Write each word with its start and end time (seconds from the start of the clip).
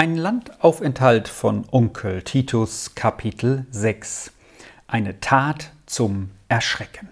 Ein 0.00 0.14
Landaufenthalt 0.14 1.26
von 1.26 1.64
Onkel 1.72 2.22
Titus 2.22 2.94
Kapitel 2.94 3.66
6 3.72 4.30
Eine 4.86 5.18
Tat 5.18 5.72
zum 5.86 6.30
Erschrecken 6.46 7.08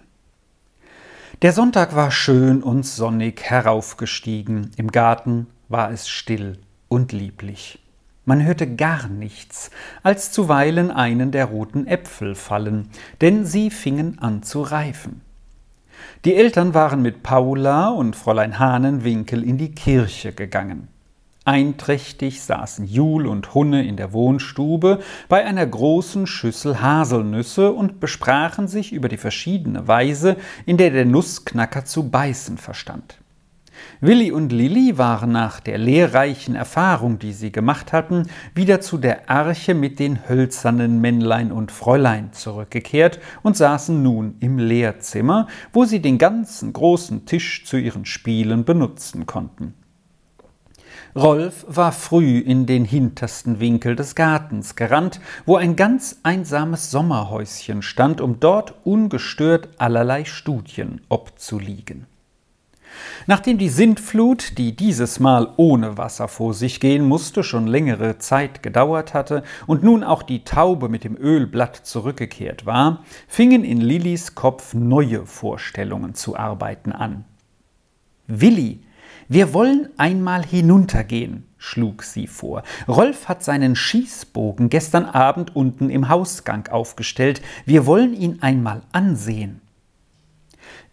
Der 1.41 1.51
Sonntag 1.51 1.97
war 1.97 2.11
schön 2.11 2.63
und 2.63 2.85
sonnig 2.85 3.41
heraufgestiegen, 3.43 4.71
im 4.77 4.89
Garten 4.89 5.47
war 5.67 5.91
es 5.91 6.07
still 6.07 6.59
und 6.87 7.11
lieblich. 7.11 7.83
Man 8.23 8.45
hörte 8.45 8.73
gar 8.73 9.09
nichts, 9.09 9.69
als 10.01 10.31
zuweilen 10.31 10.89
einen 10.89 11.31
der 11.31 11.43
roten 11.43 11.87
Äpfel 11.87 12.35
fallen, 12.35 12.87
denn 13.19 13.45
sie 13.45 13.69
fingen 13.69 14.17
an 14.19 14.43
zu 14.43 14.61
reifen. 14.61 15.19
Die 16.23 16.35
Eltern 16.35 16.73
waren 16.73 17.01
mit 17.01 17.21
Paula 17.21 17.89
und 17.89 18.15
Fräulein 18.15 18.59
Hahnenwinkel 18.59 19.43
in 19.43 19.57
die 19.57 19.75
Kirche 19.75 20.31
gegangen. 20.31 20.87
Einträchtig 21.47 22.41
saßen 22.41 22.85
Jul 22.85 23.25
und 23.25 23.53
Hunne 23.53 23.87
in 23.87 23.95
der 23.95 24.11
Wohnstube 24.11 24.99
bei 25.29 25.45
einer 25.45 25.65
großen 25.65 26.27
Schüssel 26.27 26.81
Haselnüsse 26.81 27.71
und 27.71 28.01
besprachen 28.01 28.67
sich 28.67 28.91
über 28.91 29.07
die 29.07 29.15
verschiedene 29.15 29.87
Weise, 29.87 30.35
in 30.65 30.75
der 30.75 30.89
der 30.89 31.05
Nussknacker 31.05 31.85
zu 31.85 32.09
beißen 32.09 32.57
verstand. 32.57 33.19
Willi 34.01 34.29
und 34.29 34.51
Lilli 34.51 34.97
waren 34.97 35.31
nach 35.31 35.61
der 35.61 35.77
lehrreichen 35.77 36.53
Erfahrung, 36.53 37.17
die 37.17 37.31
sie 37.31 37.53
gemacht 37.53 37.93
hatten, 37.93 38.23
wieder 38.53 38.81
zu 38.81 38.97
der 38.97 39.29
Arche 39.29 39.73
mit 39.73 39.99
den 39.99 40.27
hölzernen 40.27 40.99
Männlein 40.99 41.53
und 41.53 41.71
Fräulein 41.71 42.33
zurückgekehrt 42.33 43.21
und 43.41 43.55
saßen 43.55 44.03
nun 44.03 44.35
im 44.41 44.57
Lehrzimmer, 44.57 45.47
wo 45.71 45.85
sie 45.85 46.01
den 46.01 46.17
ganzen 46.17 46.73
großen 46.73 47.25
Tisch 47.25 47.63
zu 47.63 47.77
ihren 47.77 48.03
Spielen 48.03 48.65
benutzen 48.65 49.25
konnten. 49.25 49.75
Rolf 51.17 51.65
war 51.67 51.93
früh 51.93 52.37
in 52.37 52.67
den 52.67 52.85
hintersten 52.85 53.59
Winkel 53.59 53.95
des 53.95 54.13
Gartens 54.13 54.75
gerannt, 54.75 55.19
wo 55.47 55.55
ein 55.55 55.75
ganz 55.75 56.19
einsames 56.21 56.91
Sommerhäuschen 56.91 57.81
stand, 57.81 58.21
um 58.21 58.39
dort 58.39 58.75
ungestört 58.85 59.69
allerlei 59.79 60.25
Studien 60.25 61.01
obzuliegen. 61.09 62.05
Nachdem 63.25 63.57
die 63.57 63.69
Sintflut, 63.69 64.59
die 64.59 64.75
dieses 64.75 65.19
Mal 65.19 65.53
ohne 65.57 65.97
Wasser 65.97 66.27
vor 66.27 66.53
sich 66.53 66.79
gehen 66.79 67.03
musste, 67.03 67.43
schon 67.43 67.65
längere 67.65 68.19
Zeit 68.19 68.61
gedauert 68.61 69.15
hatte 69.15 69.41
und 69.65 69.83
nun 69.83 70.03
auch 70.03 70.21
die 70.21 70.43
Taube 70.43 70.87
mit 70.87 71.03
dem 71.03 71.17
Ölblatt 71.17 71.77
zurückgekehrt 71.77 72.67
war, 72.67 73.03
fingen 73.27 73.63
in 73.63 73.81
Lillis 73.81 74.35
Kopf 74.35 74.75
neue 74.75 75.25
Vorstellungen 75.25 76.13
zu 76.13 76.37
arbeiten 76.37 76.91
an. 76.91 77.25
Willi, 78.27 78.81
wir 79.29 79.53
wollen 79.53 79.89
einmal 79.97 80.45
hinuntergehen, 80.45 81.47
schlug 81.57 82.03
sie 82.03 82.27
vor. 82.27 82.63
Rolf 82.87 83.27
hat 83.27 83.43
seinen 83.43 83.75
Schießbogen 83.75 84.69
gestern 84.69 85.05
Abend 85.05 85.55
unten 85.55 85.89
im 85.89 86.07
Hausgang 86.07 86.67
aufgestellt. 86.67 87.41
Wir 87.65 87.85
wollen 87.85 88.13
ihn 88.13 88.39
einmal 88.41 88.83
ansehen. 88.93 89.61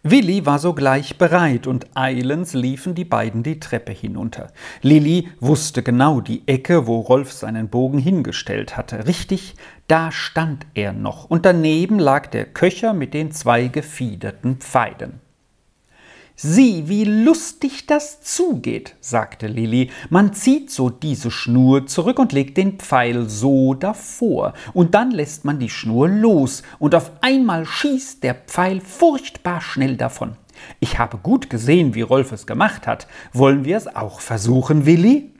Willi 0.03 0.45
war 0.45 0.59
sogleich 0.59 1.17
bereit 1.17 1.65
und 1.65 1.87
eilends 1.95 2.53
liefen 2.53 2.93
die 2.93 3.05
beiden 3.05 3.41
die 3.41 3.59
Treppe 3.59 3.91
hinunter. 3.91 4.51
Lilli 4.83 5.29
wusste 5.39 5.81
genau 5.81 6.21
die 6.21 6.47
Ecke, 6.47 6.85
wo 6.85 6.99
Rolf 6.99 7.31
seinen 7.31 7.69
Bogen 7.69 7.97
hingestellt 7.97 8.77
hatte. 8.77 9.07
Richtig, 9.07 9.55
da 9.87 10.11
stand 10.11 10.67
er 10.75 10.93
noch 10.93 11.25
und 11.25 11.45
daneben 11.45 11.97
lag 11.97 12.27
der 12.27 12.45
Köcher 12.45 12.93
mit 12.93 13.15
den 13.15 13.31
zwei 13.31 13.67
gefiederten 13.67 14.57
Pfeilen. 14.57 15.24
Sieh, 16.37 16.89
wie 16.89 17.05
lustig 17.05 17.87
das 17.87 18.21
zugeht, 18.21 18.95
sagte 18.99 19.47
Lilli. 19.47 19.89
Man 20.09 20.33
zieht 20.33 20.69
so 20.69 20.89
diese 20.89 21.31
Schnur 21.31 21.87
zurück 21.87 22.19
und 22.19 22.33
legt 22.33 22.57
den 22.57 22.77
Pfeil 22.77 23.29
so 23.29 23.73
davor, 23.73 24.53
und 24.73 24.95
dann 24.95 25.11
lässt 25.11 25.45
man 25.45 25.59
die 25.59 25.69
Schnur 25.69 26.09
los, 26.09 26.61
und 26.77 26.93
auf 26.93 27.11
einmal 27.21 27.65
schießt 27.65 28.21
der 28.21 28.35
Pfeil 28.35 28.81
furchtbar 28.81 29.61
schnell 29.61 29.95
davon. 29.95 30.35
Ich 30.81 30.99
habe 30.99 31.17
gut 31.17 31.49
gesehen, 31.49 31.95
wie 31.95 32.01
Rolf 32.01 32.33
es 32.33 32.45
gemacht 32.45 32.85
hat. 32.85 33.07
Wollen 33.31 33.63
wir 33.63 33.77
es 33.77 33.87
auch 33.87 34.19
versuchen, 34.19 34.85
Willi? 34.85 35.31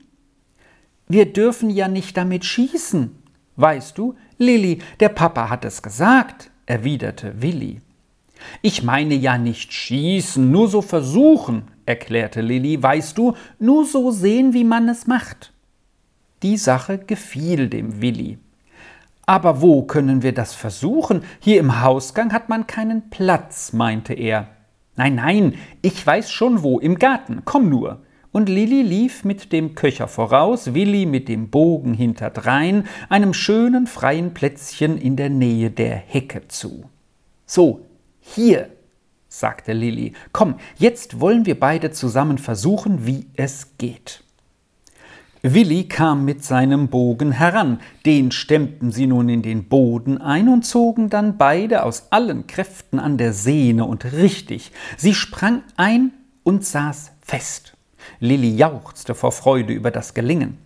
Wir 1.10 1.32
dürfen 1.32 1.70
ja 1.70 1.90
nicht 1.90 2.16
damit 2.16 2.46
schießen. 2.46 3.12
Weißt 3.58 3.98
du, 3.98 4.16
Lilli, 4.38 4.80
der 5.00 5.10
Papa 5.10 5.50
hat 5.50 5.66
es 5.66 5.82
gesagt, 5.82 6.52
erwiderte 6.66 7.42
Willi. 7.42 7.82
Ich 8.62 8.84
meine 8.84 9.16
ja 9.16 9.38
nicht 9.38 9.74
schießen, 9.74 10.50
nur 10.52 10.68
so 10.68 10.82
versuchen, 10.82 11.64
erklärte 11.86 12.42
Lilli, 12.42 12.82
weißt 12.82 13.18
du, 13.18 13.34
nur 13.60 13.86
so 13.86 14.12
sehen, 14.12 14.54
wie 14.54 14.64
man 14.64 14.90
es 14.90 15.08
macht. 15.08 15.54
Die 16.44 16.58
Sache 16.58 16.98
gefiel 16.98 17.70
dem 17.70 18.02
Willi. 18.02 18.38
Aber 19.26 19.62
wo 19.62 19.84
können 19.84 20.22
wir 20.22 20.34
das 20.34 20.54
versuchen? 20.54 21.24
Hier 21.40 21.60
im 21.60 21.82
Hausgang 21.82 22.32
hat 22.32 22.50
man 22.50 22.68
keinen 22.68 23.10
Platz, 23.10 23.74
meinte 23.74 24.14
er. 24.14 24.48
Nein, 24.96 25.16
nein, 25.16 25.54
ich 25.82 26.06
weiß 26.06 26.32
schon 26.32 26.64
wo, 26.64 26.80
im 26.80 27.00
Garten, 27.00 27.42
komm 27.44 27.70
nur. 27.70 28.02
Und 28.32 28.50
Lilli 28.50 28.82
lief 28.82 29.24
mit 29.24 29.52
dem 29.54 29.76
Köcher 29.76 30.08
voraus, 30.08 30.74
Willi 30.74 31.06
mit 31.06 31.30
dem 31.30 31.50
Bogen 31.50 31.94
hinterdrein, 31.94 32.86
einem 33.08 33.34
schönen 33.34 33.88
freien 33.88 34.34
Plätzchen 34.34 34.98
in 34.98 35.16
der 35.16 35.30
Nähe 35.30 35.72
der 35.72 35.96
Hecke 35.96 36.48
zu. 36.48 36.90
So, 37.46 37.85
hier, 38.28 38.70
sagte 39.30 39.74
Lilli, 39.74 40.14
komm, 40.32 40.56
jetzt 40.78 41.20
wollen 41.20 41.46
wir 41.46 41.60
beide 41.60 41.92
zusammen 41.92 42.38
versuchen, 42.38 43.06
wie 43.06 43.28
es 43.36 43.78
geht. 43.78 44.24
Willi 45.44 45.88
kam 45.88 46.26
mit 46.26 46.44
seinem 46.44 46.88
Bogen 46.88 47.32
heran, 47.32 47.80
den 48.06 48.32
stemmten 48.32 48.92
sie 48.92 49.06
nun 49.06 49.30
in 49.30 49.44
den 49.44 49.66
Boden 49.66 50.20
ein 50.20 50.50
und 50.50 50.66
zogen 50.66 51.12
dann 51.12 51.38
beide 51.38 51.84
aus 51.84 52.08
allen 52.10 52.48
Kräften 52.48 52.98
an 52.98 53.20
der 53.20 53.32
Sehne 53.32 53.86
und 53.86 54.12
richtig, 54.12 54.72
sie 54.98 55.14
sprang 55.14 55.62
ein 55.78 56.12
und 56.44 56.66
saß 56.66 57.12
fest. 57.22 57.78
Lilli 58.20 58.56
jauchzte 58.56 59.14
vor 59.14 59.32
Freude 59.32 59.74
über 59.74 59.92
das 59.92 60.16
Gelingen. 60.16 60.65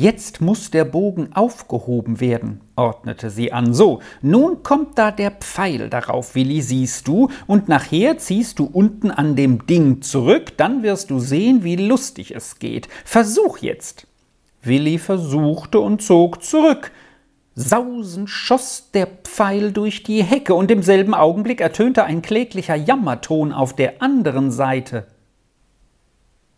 Jetzt 0.00 0.40
muss 0.40 0.70
der 0.70 0.84
Bogen 0.84 1.32
aufgehoben 1.32 2.20
werden, 2.20 2.60
ordnete 2.76 3.30
sie 3.30 3.52
an. 3.52 3.74
So, 3.74 3.98
nun 4.22 4.62
kommt 4.62 4.96
da 4.96 5.10
der 5.10 5.32
Pfeil 5.32 5.90
darauf, 5.90 6.36
Willi, 6.36 6.62
siehst 6.62 7.08
du, 7.08 7.30
und 7.48 7.68
nachher 7.68 8.16
ziehst 8.16 8.60
du 8.60 8.66
unten 8.66 9.10
an 9.10 9.34
dem 9.34 9.66
Ding 9.66 10.00
zurück, 10.00 10.56
dann 10.56 10.84
wirst 10.84 11.10
du 11.10 11.18
sehen, 11.18 11.64
wie 11.64 11.74
lustig 11.74 12.32
es 12.32 12.60
geht. 12.60 12.86
Versuch 13.04 13.58
jetzt. 13.58 14.06
Willi 14.62 14.98
versuchte 14.98 15.80
und 15.80 16.00
zog 16.00 16.44
zurück. 16.44 16.92
Sausend 17.56 18.30
schoss 18.30 18.92
der 18.94 19.08
Pfeil 19.24 19.72
durch 19.72 20.04
die 20.04 20.22
Hecke, 20.22 20.54
und 20.54 20.70
im 20.70 20.84
selben 20.84 21.12
Augenblick 21.12 21.60
ertönte 21.60 22.04
ein 22.04 22.22
kläglicher 22.22 22.76
Jammerton 22.76 23.52
auf 23.52 23.74
der 23.74 24.00
anderen 24.00 24.52
Seite. 24.52 25.08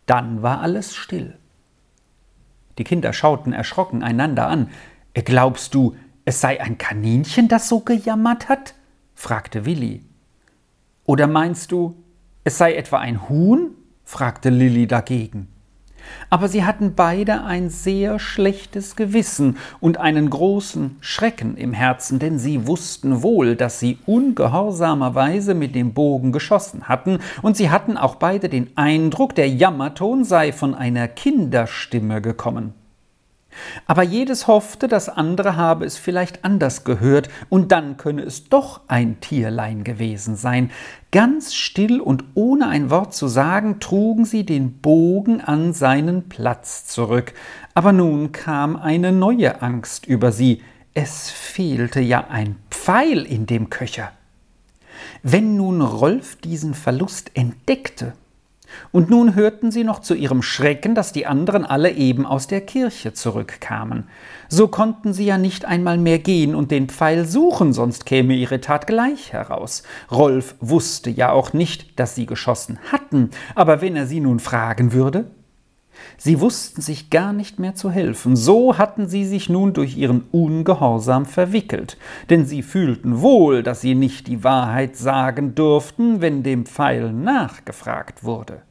Dann 0.05 0.43
war 0.43 0.61
alles 0.61 0.95
still. 0.95 1.40
Die 2.77 2.83
Kinder 2.83 3.13
schauten 3.13 3.53
erschrocken 3.53 4.03
einander 4.03 4.47
an. 4.47 4.69
Glaubst 5.13 5.73
du, 5.75 5.95
es 6.25 6.41
sei 6.41 6.61
ein 6.61 6.77
Kaninchen, 6.77 7.47
das 7.47 7.67
so 7.67 7.79
gejammert 7.79 8.49
hat? 8.49 8.75
fragte 9.13 9.65
Willi. 9.65 10.03
Oder 11.05 11.27
meinst 11.27 11.71
du, 11.71 11.95
es 12.43 12.57
sei 12.57 12.75
etwa 12.75 12.99
ein 12.99 13.29
Huhn? 13.29 13.75
fragte 14.03 14.49
Lilli 14.49 14.87
dagegen. 14.87 15.47
Aber 16.29 16.47
sie 16.47 16.63
hatten 16.63 16.93
beide 16.95 17.43
ein 17.43 17.69
sehr 17.69 18.19
schlechtes 18.19 18.95
Gewissen 18.95 19.57
und 19.79 19.97
einen 19.97 20.29
großen 20.29 20.97
Schrecken 21.01 21.57
im 21.57 21.73
Herzen, 21.73 22.19
denn 22.19 22.39
sie 22.39 22.67
wussten 22.67 23.21
wohl, 23.21 23.55
dass 23.55 23.79
sie 23.79 23.99
ungehorsamerweise 24.05 25.53
mit 25.53 25.75
dem 25.75 25.93
Bogen 25.93 26.31
geschossen 26.31 26.87
hatten, 26.87 27.19
und 27.41 27.57
sie 27.57 27.69
hatten 27.69 27.97
auch 27.97 28.15
beide 28.15 28.49
den 28.49 28.75
Eindruck, 28.75 29.35
der 29.35 29.49
Jammerton 29.49 30.23
sei 30.23 30.51
von 30.51 30.75
einer 30.75 31.07
Kinderstimme 31.07 32.21
gekommen. 32.21 32.73
Aber 33.85 34.03
jedes 34.03 34.47
hoffte, 34.47 34.87
das 34.87 35.09
andere 35.09 35.55
habe 35.55 35.85
es 35.85 35.97
vielleicht 35.97 36.43
anders 36.45 36.83
gehört, 36.83 37.29
und 37.49 37.71
dann 37.71 37.97
könne 37.97 38.23
es 38.23 38.49
doch 38.49 38.81
ein 38.87 39.19
Tierlein 39.19 39.83
gewesen 39.83 40.35
sein. 40.35 40.71
Ganz 41.11 41.53
still 41.53 41.99
und 41.99 42.23
ohne 42.35 42.67
ein 42.67 42.89
Wort 42.89 43.13
zu 43.13 43.27
sagen, 43.27 43.79
trugen 43.79 44.25
sie 44.25 44.45
den 44.45 44.79
Bogen 44.79 45.41
an 45.41 45.73
seinen 45.73 46.29
Platz 46.29 46.85
zurück. 46.85 47.33
Aber 47.73 47.91
nun 47.91 48.31
kam 48.31 48.75
eine 48.75 49.11
neue 49.11 49.61
Angst 49.61 50.05
über 50.05 50.31
sie. 50.31 50.61
Es 50.93 51.29
fehlte 51.29 52.01
ja 52.01 52.27
ein 52.29 52.57
Pfeil 52.69 53.23
in 53.23 53.45
dem 53.45 53.69
Köcher. 53.69 54.11
Wenn 55.23 55.55
nun 55.55 55.81
Rolf 55.81 56.35
diesen 56.37 56.73
Verlust 56.73 57.31
entdeckte, 57.33 58.13
und 58.91 59.09
nun 59.09 59.35
hörten 59.35 59.71
sie 59.71 59.83
noch 59.83 59.99
zu 59.99 60.13
ihrem 60.13 60.41
Schrecken, 60.41 60.95
dass 60.95 61.11
die 61.11 61.25
anderen 61.25 61.65
alle 61.65 61.91
eben 61.91 62.25
aus 62.25 62.47
der 62.47 62.61
Kirche 62.61 63.13
zurückkamen. 63.13 64.05
So 64.49 64.67
konnten 64.67 65.13
sie 65.13 65.25
ja 65.25 65.37
nicht 65.37 65.65
einmal 65.65 65.97
mehr 65.97 66.19
gehen 66.19 66.55
und 66.55 66.71
den 66.71 66.89
Pfeil 66.89 67.25
suchen, 67.25 67.73
sonst 67.73 68.05
käme 68.05 68.33
ihre 68.33 68.61
Tat 68.61 68.87
gleich 68.87 69.33
heraus. 69.33 69.83
Rolf 70.11 70.55
wusste 70.59 71.09
ja 71.09 71.31
auch 71.31 71.53
nicht, 71.53 71.99
dass 71.99 72.15
sie 72.15 72.25
geschossen 72.25 72.79
hatten, 72.91 73.29
aber 73.55 73.81
wenn 73.81 73.95
er 73.95 74.07
sie 74.07 74.19
nun 74.19 74.39
fragen 74.39 74.93
würde? 74.93 75.25
Sie 76.17 76.39
wussten 76.39 76.81
sich 76.81 77.09
gar 77.09 77.33
nicht 77.33 77.59
mehr 77.59 77.75
zu 77.75 77.89
helfen, 77.89 78.35
so 78.35 78.77
hatten 78.77 79.07
sie 79.07 79.25
sich 79.25 79.49
nun 79.49 79.73
durch 79.73 79.97
ihren 79.97 80.23
Ungehorsam 80.31 81.25
verwickelt, 81.25 81.97
denn 82.29 82.45
sie 82.45 82.61
fühlten 82.61 83.21
wohl, 83.21 83.63
dass 83.63 83.81
sie 83.81 83.95
nicht 83.95 84.27
die 84.27 84.43
Wahrheit 84.43 84.95
sagen 84.95 85.55
durften, 85.55 86.21
wenn 86.21 86.43
dem 86.43 86.65
Pfeil 86.65 87.11
nachgefragt 87.11 88.23
wurde. 88.23 88.61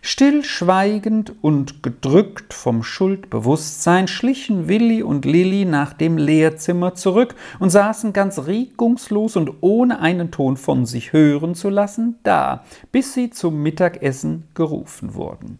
Stillschweigend 0.00 1.34
und 1.42 1.82
gedrückt 1.82 2.54
vom 2.54 2.82
Schuldbewusstsein 2.82 4.06
schlichen 4.06 4.68
Willi 4.68 5.02
und 5.02 5.24
Lilli 5.24 5.64
nach 5.64 5.92
dem 5.92 6.16
Lehrzimmer 6.16 6.94
zurück 6.94 7.34
und 7.58 7.70
saßen 7.70 8.12
ganz 8.12 8.38
regungslos 8.46 9.36
und 9.36 9.54
ohne 9.60 10.00
einen 10.00 10.30
Ton 10.30 10.56
von 10.56 10.86
sich 10.86 11.12
hören 11.12 11.54
zu 11.54 11.68
lassen 11.68 12.16
da, 12.22 12.64
bis 12.92 13.14
sie 13.14 13.30
zum 13.30 13.62
Mittagessen 13.62 14.44
gerufen 14.54 15.14
wurden. 15.14 15.58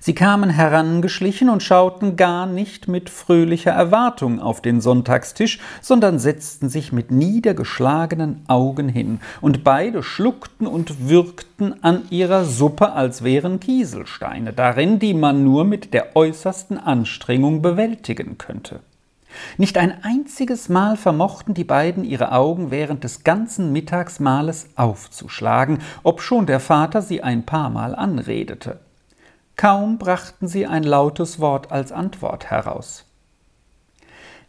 Sie 0.00 0.14
kamen 0.14 0.50
herangeschlichen 0.50 1.48
und 1.48 1.62
schauten 1.62 2.16
gar 2.16 2.46
nicht 2.46 2.88
mit 2.88 3.08
fröhlicher 3.08 3.70
Erwartung 3.70 4.40
auf 4.40 4.60
den 4.60 4.80
Sonntagstisch, 4.80 5.60
sondern 5.80 6.18
setzten 6.18 6.68
sich 6.68 6.92
mit 6.92 7.10
niedergeschlagenen 7.10 8.42
Augen 8.48 8.88
hin, 8.88 9.20
und 9.40 9.64
beide 9.64 10.02
schluckten 10.02 10.66
und 10.66 11.08
würgten 11.08 11.82
an 11.82 12.02
ihrer 12.10 12.44
Suppe, 12.44 12.92
als 12.92 13.22
wären 13.22 13.60
Kieselsteine 13.60 14.52
darin, 14.52 14.98
die 14.98 15.14
man 15.14 15.44
nur 15.44 15.64
mit 15.64 15.94
der 15.94 16.16
äußersten 16.16 16.78
Anstrengung 16.78 17.62
bewältigen 17.62 18.38
könnte. 18.38 18.80
Nicht 19.56 19.78
ein 19.78 20.02
einziges 20.04 20.68
Mal 20.68 20.96
vermochten 20.96 21.54
die 21.54 21.64
beiden 21.64 22.04
ihre 22.04 22.32
Augen 22.32 22.70
während 22.70 23.04
des 23.04 23.24
ganzen 23.24 23.72
Mittagsmahles 23.72 24.70
aufzuschlagen, 24.76 25.78
obschon 26.02 26.46
der 26.46 26.60
Vater 26.60 27.02
sie 27.02 27.22
ein 27.22 27.44
paar 27.46 27.70
Mal 27.70 27.94
anredete. 27.94 28.80
Kaum 29.62 29.96
brachten 29.96 30.48
sie 30.48 30.66
ein 30.66 30.82
lautes 30.82 31.38
Wort 31.38 31.70
als 31.70 31.92
Antwort 31.92 32.50
heraus. 32.50 33.04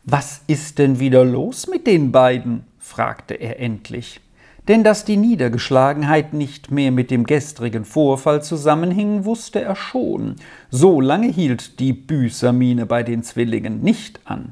Was 0.04 0.42
ist 0.48 0.80
denn 0.80 0.98
wieder 0.98 1.24
los 1.24 1.68
mit 1.68 1.86
den 1.86 2.12
beiden? 2.12 2.66
fragte 2.80 3.36
er 3.36 3.60
endlich. 3.60 4.22
Denn 4.68 4.84
dass 4.84 5.06
die 5.06 5.18
Niedergeschlagenheit 5.18 6.34
nicht 6.34 6.72
mehr 6.72 6.92
mit 6.92 7.12
dem 7.12 7.26
gestrigen 7.26 7.86
Vorfall 7.86 8.42
zusammenhing, 8.42 9.24
wusste 9.24 9.62
er 9.62 9.76
schon. 9.76 10.38
So 10.72 11.00
lange 11.00 11.28
hielt 11.28 11.80
die 11.80 11.94
Büßermiene 11.94 12.88
bei 12.88 13.04
den 13.04 13.22
Zwillingen 13.22 13.84
nicht 13.84 14.20
an. 14.26 14.52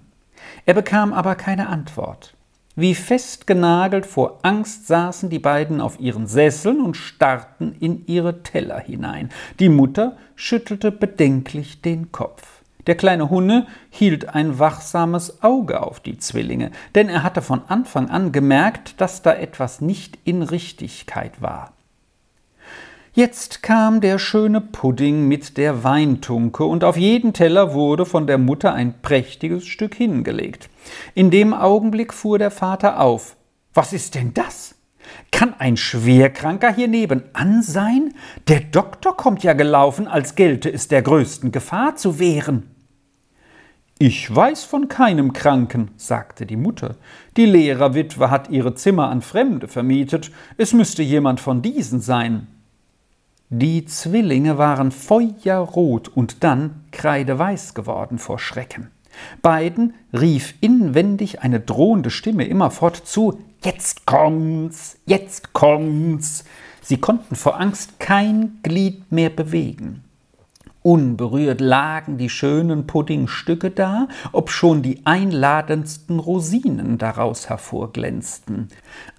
Er 0.67 0.75
bekam 0.75 1.11
aber 1.11 1.33
keine 1.33 1.69
Antwort. 1.69 2.35
Wie 2.75 2.95
festgenagelt 2.95 4.06
vor 4.06 4.39
Angst 4.44 4.88
saßen 4.88 5.29
die 5.29 5.39
beiden 5.39 5.81
auf 5.81 6.00
ihren 6.00 6.25
Sesseln 6.25 6.79
und 6.79 6.95
starrten 6.95 7.75
in 7.79 8.06
ihre 8.07 8.44
Teller 8.44 8.79
hinein. 8.79 9.29
Die 9.59 9.68
Mutter 9.68 10.15
schüttelte 10.35 10.89
bedenklich 10.89 11.81
den 11.81 12.13
Kopf. 12.13 12.62
Der 12.88 12.95
kleine 12.95 13.29
Hunne 13.29 13.68
hielt 13.89 14.29
ein 14.29 14.57
wachsames 14.57 15.44
Auge 15.44 15.83
auf 15.83 16.00
die 16.00 16.18
Zwillinge, 16.18 16.71
denn 16.95 17.09
er 17.09 17.23
hatte 17.23 17.41
von 17.41 17.62
Anfang 17.68 18.09
an 18.09 18.31
gemerkt, 18.31 19.01
dass 19.01 19.21
da 19.21 19.33
etwas 19.33 19.81
nicht 19.81 20.17
in 20.24 20.41
Richtigkeit 20.41 21.41
war. 21.41 21.74
Jetzt 23.13 23.61
kam 23.61 23.99
der 23.99 24.19
schöne 24.19 24.61
Pudding 24.61 25.27
mit 25.27 25.57
der 25.57 25.83
Weintunke, 25.83 26.63
und 26.63 26.85
auf 26.85 26.95
jeden 26.95 27.33
Teller 27.33 27.73
wurde 27.73 28.05
von 28.05 28.25
der 28.25 28.37
Mutter 28.37 28.73
ein 28.73 29.01
prächtiges 29.01 29.67
Stück 29.67 29.95
hingelegt. 29.95 30.69
In 31.13 31.29
dem 31.29 31.53
Augenblick 31.53 32.13
fuhr 32.13 32.39
der 32.39 32.51
Vater 32.51 33.01
auf. 33.01 33.35
Was 33.73 33.91
ist 33.91 34.15
denn 34.15 34.33
das? 34.33 34.75
Kann 35.29 35.53
ein 35.59 35.75
Schwerkranker 35.75 36.73
hier 36.73 36.87
nebenan 36.87 37.61
sein? 37.63 38.13
Der 38.47 38.61
Doktor 38.61 39.17
kommt 39.17 39.43
ja 39.43 39.51
gelaufen, 39.51 40.07
als 40.07 40.35
gelte 40.35 40.71
es 40.71 40.87
der 40.87 41.01
größten 41.01 41.51
Gefahr 41.51 41.97
zu 41.97 42.17
wehren. 42.17 42.73
Ich 43.99 44.33
weiß 44.33 44.63
von 44.63 44.87
keinem 44.87 45.33
Kranken, 45.33 45.91
sagte 45.97 46.45
die 46.45 46.55
Mutter. 46.55 46.95
Die 47.35 47.45
Lehrerwitwe 47.45 48.31
hat 48.31 48.49
ihre 48.49 48.73
Zimmer 48.73 49.09
an 49.09 49.21
Fremde 49.21 49.67
vermietet. 49.67 50.31
Es 50.55 50.71
müsste 50.71 51.03
jemand 51.03 51.41
von 51.41 51.61
diesen 51.61 51.99
sein. 51.99 52.47
Die 53.53 53.83
Zwillinge 53.83 54.57
waren 54.57 54.92
feuerrot 54.92 56.07
und 56.07 56.42
dann 56.42 56.86
kreideweiß 56.94 57.74
geworden 57.74 58.18
vor 58.18 58.39
Schrecken. 58.39 58.92
Beiden 59.42 59.94
rief 60.13 60.53
inwendig 60.62 61.42
eine 61.42 61.59
drohende 61.59 62.12
Stimme 62.12 62.45
immerfort 62.45 62.95
zu 63.03 63.42
Jetzt 63.62 64.06
kommt's, 64.06 65.00
jetzt 65.06 65.51
kommt's. 65.51 66.45
Sie 66.81 66.95
konnten 66.95 67.36
vor 67.36 67.59
Angst 67.59 68.00
kein 68.00 68.59
Glied 68.63 69.12
mehr 69.12 69.30
bewegen. 69.30 70.06
Unberührt 70.81 71.59
lagen 71.62 72.18
die 72.18 72.30
schönen 72.30 72.88
Puddingstücke 72.88 73.69
da, 73.69 74.07
obschon 74.31 74.81
die 74.81 75.06
einladendsten 75.06 76.19
Rosinen 76.19 76.98
daraus 76.98 77.50
hervorglänzten. 77.50 78.69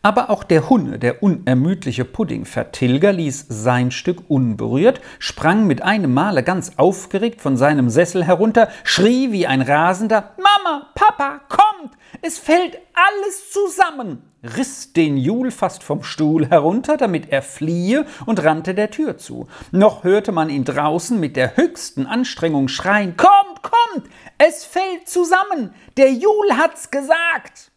Aber 0.02 0.30
auch 0.30 0.42
der 0.42 0.68
Hunne, 0.68 0.98
der 0.98 1.22
unermüdliche 1.22 2.04
Puddingvertilger, 2.04 3.12
ließ 3.12 3.46
sein 3.48 3.90
Stück 3.90 4.28
unberührt, 4.28 5.00
sprang 5.18 5.66
mit 5.66 5.82
einem 5.82 6.12
Male 6.12 6.42
ganz 6.42 6.72
aufgeregt 6.76 7.40
von 7.40 7.56
seinem 7.56 7.88
Sessel 7.88 8.24
herunter, 8.24 8.68
schrie 8.82 9.30
wie 9.30 9.46
ein 9.46 9.62
Rasender 9.62 10.34
Mama, 10.36 10.88
Papa, 10.94 11.40
kommt, 11.48 11.92
es 12.20 12.38
fällt 12.38 12.78
alles 12.94 13.50
zusammen 13.52 14.32
riss 14.42 14.92
den 14.92 15.16
Jul 15.16 15.50
fast 15.50 15.82
vom 15.82 16.02
Stuhl 16.02 16.48
herunter, 16.48 16.96
damit 16.96 17.30
er 17.30 17.42
fliehe, 17.42 18.06
und 18.26 18.42
rannte 18.42 18.74
der 18.74 18.90
Tür 18.90 19.16
zu. 19.16 19.46
Noch 19.70 20.04
hörte 20.04 20.32
man 20.32 20.50
ihn 20.50 20.64
draußen 20.64 21.18
mit 21.18 21.36
der 21.36 21.56
höchsten 21.56 22.06
Anstrengung 22.06 22.68
schreien 22.68 23.16
Kommt, 23.16 23.62
kommt, 23.62 24.08
es 24.38 24.64
fällt 24.64 25.08
zusammen, 25.08 25.72
der 25.96 26.12
Jul 26.12 26.56
hat's 26.56 26.90
gesagt. 26.90 27.71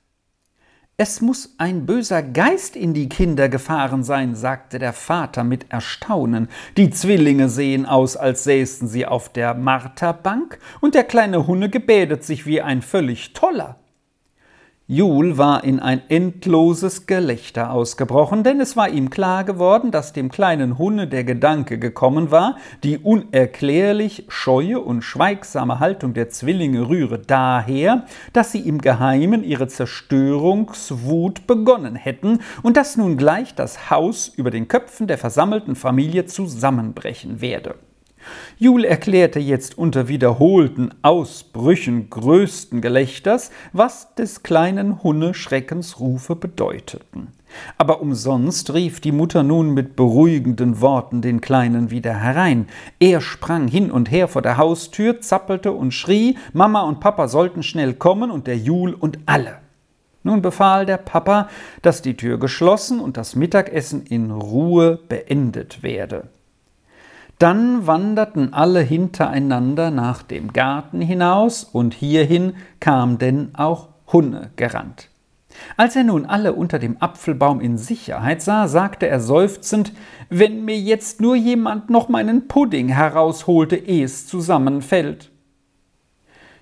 Es 0.98 1.20
muss 1.20 1.56
ein 1.58 1.86
böser 1.86 2.24
Geist 2.24 2.78
in 2.78 2.94
die 2.94 3.10
Kinder 3.10 3.50
gefahren 3.50 4.02
sein, 4.02 4.34
sagte 4.34 4.80
der 4.80 4.94
Vater 4.94 5.44
mit 5.44 5.70
Erstaunen. 5.70 6.48
Die 6.78 6.90
Zwillinge 6.90 7.50
sehen 7.50 7.86
aus, 7.86 8.16
als 8.16 8.46
säßen 8.46 8.88
sie 8.88 9.06
auf 9.06 9.28
der 9.28 9.56
Marterbank, 9.56 10.58
und 10.80 10.96
der 10.96 11.04
kleine 11.04 11.48
Hunne 11.48 11.70
gebädet 11.70 12.24
sich 12.24 12.46
wie 12.46 12.62
ein 12.62 12.82
völlig 12.82 13.34
toller. 13.34 13.76
Jul 14.88 15.40
war 15.40 15.64
in 15.64 15.80
ein 15.80 16.04
endloses 16.10 17.08
Gelächter 17.08 17.72
ausgebrochen, 17.72 18.44
denn 18.44 18.62
es 18.62 18.78
war 18.78 18.88
ihm 18.88 19.10
klar 19.10 19.44
geworden, 19.44 19.90
dass 19.90 20.14
dem 20.14 20.30
kleinen 20.30 20.78
Hunne 20.78 21.08
der 21.08 21.24
Gedanke 21.24 21.80
gekommen 21.80 22.30
war, 22.30 22.58
die 22.84 23.00
unerklärlich 23.00 24.26
scheue 24.28 24.80
und 24.80 25.02
schweigsame 25.02 25.80
Haltung 25.80 26.14
der 26.14 26.30
Zwillinge 26.30 26.88
rühre 26.88 27.18
daher, 27.18 28.06
dass 28.32 28.52
sie 28.52 28.60
im 28.60 28.80
Geheimen 28.80 29.44
ihre 29.44 29.68
Zerstörungswut 29.68 31.48
begonnen 31.48 31.96
hätten 31.96 32.42
und 32.62 32.78
dass 32.78 32.96
nun 32.96 33.18
gleich 33.18 33.56
das 33.56 33.90
Haus 33.90 34.28
über 34.28 34.52
den 34.52 34.68
Köpfen 34.68 35.08
der 35.08 35.18
versammelten 35.18 35.76
Familie 35.76 36.28
zusammenbrechen 36.28 37.42
werde. 37.42 37.74
Jul 38.58 38.86
erklärte 38.86 39.40
jetzt 39.40 39.78
unter 39.78 40.08
wiederholten 40.08 40.92
Ausbrüchen 41.02 42.10
größten 42.10 42.82
Gelächters, 42.82 43.52
was 43.74 44.16
des 44.16 44.44
kleinen 44.44 45.04
Hunne 45.04 45.34
Schreckensrufe 45.34 46.36
bedeuteten. 46.36 47.34
Aber 47.78 48.02
umsonst 48.02 48.74
rief 48.74 49.00
die 49.00 49.12
Mutter 49.12 49.44
nun 49.44 49.74
mit 49.74 49.96
beruhigenden 49.96 50.82
Worten 50.82 51.22
den 51.22 51.42
Kleinen 51.42 51.92
wieder 51.92 52.14
herein. 52.14 52.68
Er 53.00 53.22
sprang 53.22 53.68
hin 53.68 53.92
und 53.92 54.12
her 54.12 54.28
vor 54.28 54.42
der 54.42 54.58
Haustür, 54.58 55.22
zappelte 55.22 55.72
und 55.72 55.92
schrie, 55.92 56.38
Mama 56.54 56.82
und 56.82 57.00
Papa 57.00 57.28
sollten 57.28 57.64
schnell 57.64 57.94
kommen 57.94 58.32
und 58.32 58.48
der 58.48 58.58
Jul 58.58 58.94
und 58.94 59.20
alle. 59.26 59.60
Nun 60.24 60.42
befahl 60.42 60.88
der 60.88 60.98
Papa, 60.98 61.50
dass 61.84 62.02
die 62.02 62.18
Tür 62.18 62.40
geschlossen 62.40 63.00
und 63.00 63.16
das 63.16 63.36
Mittagessen 63.36 64.04
in 64.08 64.32
Ruhe 64.32 64.98
beendet 65.08 65.84
werde. 65.84 66.30
Dann 67.40 67.86
wanderten 67.86 68.54
alle 68.54 68.80
hintereinander 68.80 69.92
nach 69.92 70.24
dem 70.24 70.54
Garten 70.54 71.02
hinaus, 71.02 71.64
und 71.64 71.94
hierhin 71.94 72.54
kam 72.80 73.18
denn 73.18 73.54
auch 73.56 73.90
Hunne 74.08 74.52
gerannt. 74.56 75.10
Als 75.78 75.96
er 75.96 76.04
nun 76.04 76.26
alle 76.26 76.54
unter 76.54 76.80
dem 76.80 76.98
Apfelbaum 77.00 77.62
in 77.62 77.78
Sicherheit 77.78 78.42
sah, 78.42 78.68
sagte 78.68 79.08
er 79.08 79.20
seufzend, 79.20 79.94
wenn 80.30 80.66
mir 80.66 80.78
jetzt 80.78 81.22
nur 81.22 81.36
jemand 81.36 81.90
noch 81.90 82.10
meinen 82.10 82.48
Pudding 82.48 82.90
herausholte, 82.90 83.76
ehe 83.76 84.06
es 84.06 84.28
zusammenfällt. 84.28 85.32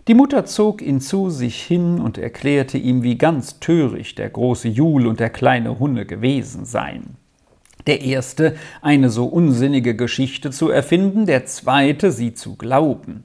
Die 0.08 0.16
Mutter 0.16 0.46
zog 0.46 0.82
ihn 0.82 1.00
zu 1.00 1.30
sich 1.30 1.62
hin 1.62 2.00
und 2.00 2.18
erklärte 2.18 2.78
ihm, 2.78 3.04
wie 3.04 3.18
ganz 3.18 3.60
töricht 3.60 4.18
der 4.18 4.30
große 4.30 4.68
Jul 4.68 5.08
und 5.08 5.20
der 5.20 5.30
kleine 5.30 5.80
Hunne 5.80 6.06
gewesen 6.06 6.66
seien. 6.66 7.16
Der 7.88 8.02
erste, 8.02 8.56
eine 8.82 9.10
so 9.10 9.26
unsinnige 9.26 9.96
Geschichte 9.96 10.52
zu 10.52 10.70
erfinden, 10.70 11.26
der 11.26 11.46
zweite, 11.46 12.12
sie 12.12 12.34
zu 12.34 12.56
glauben. 12.56 13.24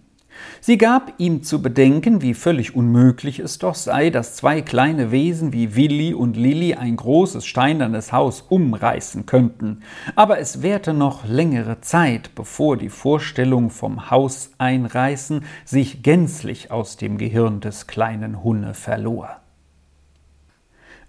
Sie 0.60 0.78
gab 0.78 1.14
ihm 1.18 1.42
zu 1.42 1.62
bedenken, 1.62 2.22
wie 2.22 2.34
völlig 2.34 2.74
unmöglich 2.74 3.38
es 3.38 3.58
doch 3.58 3.74
sei, 3.74 4.10
dass 4.10 4.36
zwei 4.36 4.62
kleine 4.62 5.10
Wesen 5.10 5.52
wie 5.52 5.74
Willi 5.74 6.14
und 6.14 6.36
Lilli 6.36 6.74
ein 6.74 6.96
großes 6.96 7.46
steinernes 7.46 8.12
Haus 8.12 8.42
umreißen 8.48 9.26
könnten. 9.26 9.82
Aber 10.16 10.38
es 10.38 10.62
währte 10.62 10.94
noch 10.94 11.26
längere 11.26 11.80
Zeit, 11.80 12.34
bevor 12.34 12.76
die 12.76 12.90
Vorstellung 12.90 13.70
vom 13.70 14.10
Haus 14.10 14.50
einreißen 14.58 15.44
sich 15.64 16.02
gänzlich 16.02 16.70
aus 16.70 16.96
dem 16.96 17.18
Gehirn 17.18 17.60
des 17.60 17.86
kleinen 17.86 18.42
Hunne 18.42 18.74
verlor. 18.74 19.40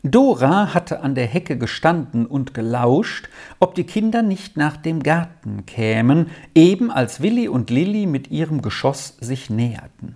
Dora 0.04 0.74
hatte 0.74 1.02
an 1.02 1.14
der 1.14 1.28
Hecke 1.28 1.58
gestanden 1.58 2.26
und 2.26 2.54
gelauscht, 2.54 3.28
ob 3.60 3.76
die 3.76 3.84
Kinder 3.84 4.22
nicht 4.22 4.56
nach 4.56 4.78
dem 4.78 5.04
Garten 5.04 5.66
kämen, 5.66 6.30
eben 6.56 6.90
als 6.90 7.22
Willi 7.22 7.50
und 7.50 7.70
Lilli 7.70 8.06
mit 8.06 8.32
ihrem 8.32 8.62
Geschoss 8.62 9.18
sich 9.20 9.50
näherten. 9.50 10.16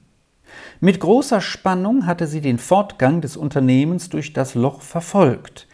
Mit 0.80 1.00
großer 1.00 1.42
Spannung 1.42 2.06
hatte 2.06 2.28
sie 2.28 2.42
den 2.42 2.60
Fortgang 2.60 3.20
des 3.20 3.36
Unternehmens 3.36 4.10
durch 4.10 4.32
das 4.32 4.56
Loch 4.56 4.82
verfolgt. 4.82 5.68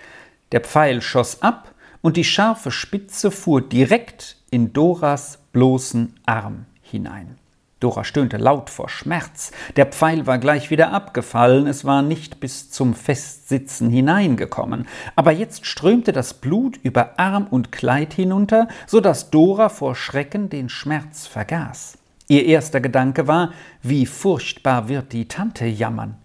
Der 0.51 0.61
Pfeil 0.61 1.01
schoss 1.01 1.43
ab 1.43 1.75
und 2.01 2.17
die 2.17 2.23
scharfe 2.23 2.71
Spitze 2.71 3.29
fuhr 3.29 3.61
direkt 3.61 4.37
in 4.49 4.73
Doras 4.73 5.39
bloßen 5.51 6.15
Arm 6.25 6.65
hinein. 6.81 7.38
Dora 7.79 8.03
stöhnte 8.03 8.37
laut 8.37 8.69
vor 8.69 8.89
Schmerz. 8.89 9.51
Der 9.75 9.85
Pfeil 9.85 10.27
war 10.27 10.37
gleich 10.37 10.69
wieder 10.69 10.91
abgefallen, 10.91 11.65
es 11.65 11.85
war 11.85 12.01
nicht 12.01 12.39
bis 12.39 12.69
zum 12.71 12.93
Festsitzen 12.93 13.89
hineingekommen. 13.89 14.87
Aber 15.15 15.31
jetzt 15.31 15.65
strömte 15.65 16.11
das 16.11 16.33
Blut 16.33 16.77
über 16.83 17.17
Arm 17.17 17.47
und 17.49 17.71
Kleid 17.71 18.13
hinunter, 18.13 18.67
so 18.85 18.99
dass 18.99 19.29
Dora 19.29 19.69
vor 19.69 19.95
Schrecken 19.95 20.49
den 20.49 20.67
Schmerz 20.67 21.25
vergaß. 21.27 21.97
Ihr 22.27 22.45
erster 22.45 22.81
Gedanke 22.81 23.27
war, 23.27 23.53
wie 23.81 24.05
furchtbar 24.05 24.89
wird 24.89 25.13
die 25.13 25.27
Tante 25.27 25.65
jammern. 25.65 26.17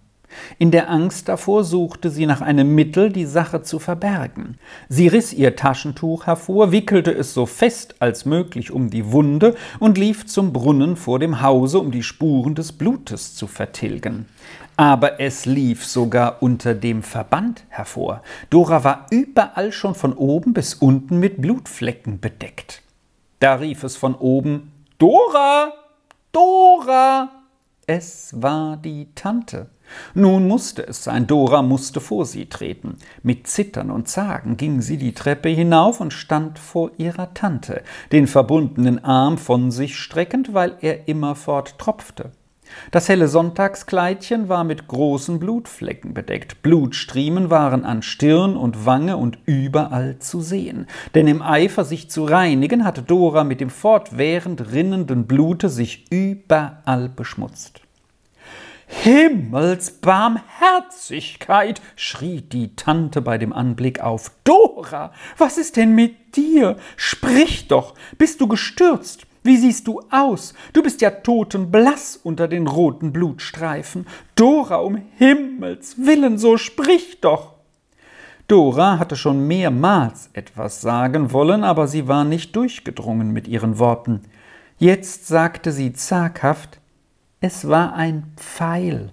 In 0.58 0.70
der 0.70 0.90
Angst 0.90 1.28
davor 1.28 1.64
suchte 1.64 2.10
sie 2.10 2.26
nach 2.26 2.40
einem 2.40 2.74
Mittel, 2.74 3.10
die 3.10 3.26
Sache 3.26 3.62
zu 3.62 3.78
verbergen. 3.78 4.58
Sie 4.88 5.08
riss 5.08 5.32
ihr 5.32 5.56
Taschentuch 5.56 6.26
hervor, 6.26 6.72
wickelte 6.72 7.12
es 7.12 7.34
so 7.34 7.46
fest 7.46 7.96
als 8.00 8.24
möglich 8.24 8.70
um 8.70 8.90
die 8.90 9.12
Wunde 9.12 9.54
und 9.80 9.98
lief 9.98 10.26
zum 10.26 10.52
Brunnen 10.52 10.96
vor 10.96 11.18
dem 11.18 11.40
Hause, 11.42 11.78
um 11.78 11.90
die 11.90 12.02
Spuren 12.02 12.54
des 12.54 12.72
Blutes 12.72 13.34
zu 13.34 13.46
vertilgen. 13.46 14.26
Aber 14.76 15.20
es 15.20 15.46
lief 15.46 15.86
sogar 15.86 16.42
unter 16.42 16.74
dem 16.74 17.02
Verband 17.02 17.64
hervor. 17.68 18.22
Dora 18.50 18.82
war 18.82 19.06
überall 19.10 19.70
schon 19.70 19.94
von 19.94 20.12
oben 20.12 20.52
bis 20.52 20.74
unten 20.74 21.20
mit 21.20 21.40
Blutflecken 21.40 22.18
bedeckt. 22.18 22.82
Da 23.38 23.54
rief 23.54 23.84
es 23.84 23.96
von 23.96 24.14
oben 24.14 24.72
Dora. 24.98 25.72
Dora. 26.32 27.30
Es 27.86 28.32
war 28.40 28.76
die 28.76 29.08
Tante. 29.14 29.68
Nun 30.14 30.48
musste 30.48 30.86
es 30.86 31.04
sein, 31.04 31.26
Dora 31.26 31.62
musste 31.62 32.00
vor 32.00 32.26
sie 32.26 32.46
treten. 32.46 32.96
Mit 33.22 33.46
Zittern 33.46 33.90
und 33.90 34.08
Zagen 34.08 34.56
ging 34.56 34.80
sie 34.80 34.96
die 34.96 35.14
Treppe 35.14 35.48
hinauf 35.48 36.00
und 36.00 36.12
stand 36.12 36.58
vor 36.58 36.90
ihrer 36.96 37.34
Tante, 37.34 37.82
den 38.12 38.26
verbundenen 38.26 39.04
Arm 39.04 39.38
von 39.38 39.70
sich 39.70 39.98
streckend, 39.98 40.54
weil 40.54 40.76
er 40.80 41.08
immerfort 41.08 41.78
tropfte. 41.78 42.32
Das 42.90 43.08
helle 43.08 43.28
Sonntagskleidchen 43.28 44.48
war 44.48 44.64
mit 44.64 44.88
großen 44.88 45.38
Blutflecken 45.38 46.14
bedeckt. 46.14 46.62
Blutstriemen 46.62 47.50
waren 47.50 47.84
an 47.84 48.02
Stirn 48.02 48.56
und 48.56 48.86
Wange 48.86 49.16
und 49.16 49.38
überall 49.46 50.18
zu 50.18 50.40
sehen. 50.40 50.86
Denn 51.14 51.26
im 51.26 51.42
Eifer, 51.42 51.84
sich 51.84 52.10
zu 52.10 52.24
reinigen, 52.24 52.84
hatte 52.84 53.02
Dora 53.02 53.44
mit 53.44 53.60
dem 53.60 53.70
fortwährend 53.70 54.72
rinnenden 54.72 55.26
Blute 55.26 55.68
sich 55.68 56.10
überall 56.10 57.08
beschmutzt. 57.08 57.83
Himmelsbarmherzigkeit, 58.86 61.80
schrie 61.96 62.42
die 62.42 62.76
Tante 62.76 63.20
bei 63.20 63.36
dem 63.38 63.52
Anblick 63.52 63.98
auf. 64.00 64.30
Dora, 64.44 65.10
was 65.38 65.58
ist 65.58 65.76
denn 65.76 65.94
mit 65.94 66.36
dir? 66.36 66.76
Sprich 66.96 67.66
doch, 67.68 67.94
bist 68.18 68.40
du 68.40 68.48
gestürzt? 68.48 69.26
Wie 69.42 69.56
siehst 69.58 69.86
du 69.86 70.00
aus? 70.10 70.54
Du 70.72 70.82
bist 70.82 71.02
ja 71.02 71.10
totenblass 71.10 72.18
unter 72.22 72.48
den 72.48 72.66
roten 72.66 73.12
Blutstreifen. 73.12 74.06
Dora, 74.34 74.76
um 74.76 74.96
Himmels 75.18 75.96
willen, 75.98 76.38
so 76.38 76.56
sprich 76.56 77.20
doch! 77.20 77.52
Dora 78.48 78.98
hatte 78.98 79.16
schon 79.16 79.46
mehrmals 79.46 80.30
etwas 80.32 80.80
sagen 80.80 81.30
wollen, 81.32 81.62
aber 81.64 81.88
sie 81.88 82.08
war 82.08 82.24
nicht 82.24 82.56
durchgedrungen 82.56 83.32
mit 83.32 83.46
ihren 83.48 83.78
Worten. 83.78 84.22
Jetzt 84.78 85.28
sagte 85.28 85.72
sie 85.72 85.92
zaghaft 85.92 86.80
es 87.46 87.68
war 87.68 87.92
ein 87.92 88.32
Pfeil. 88.38 89.12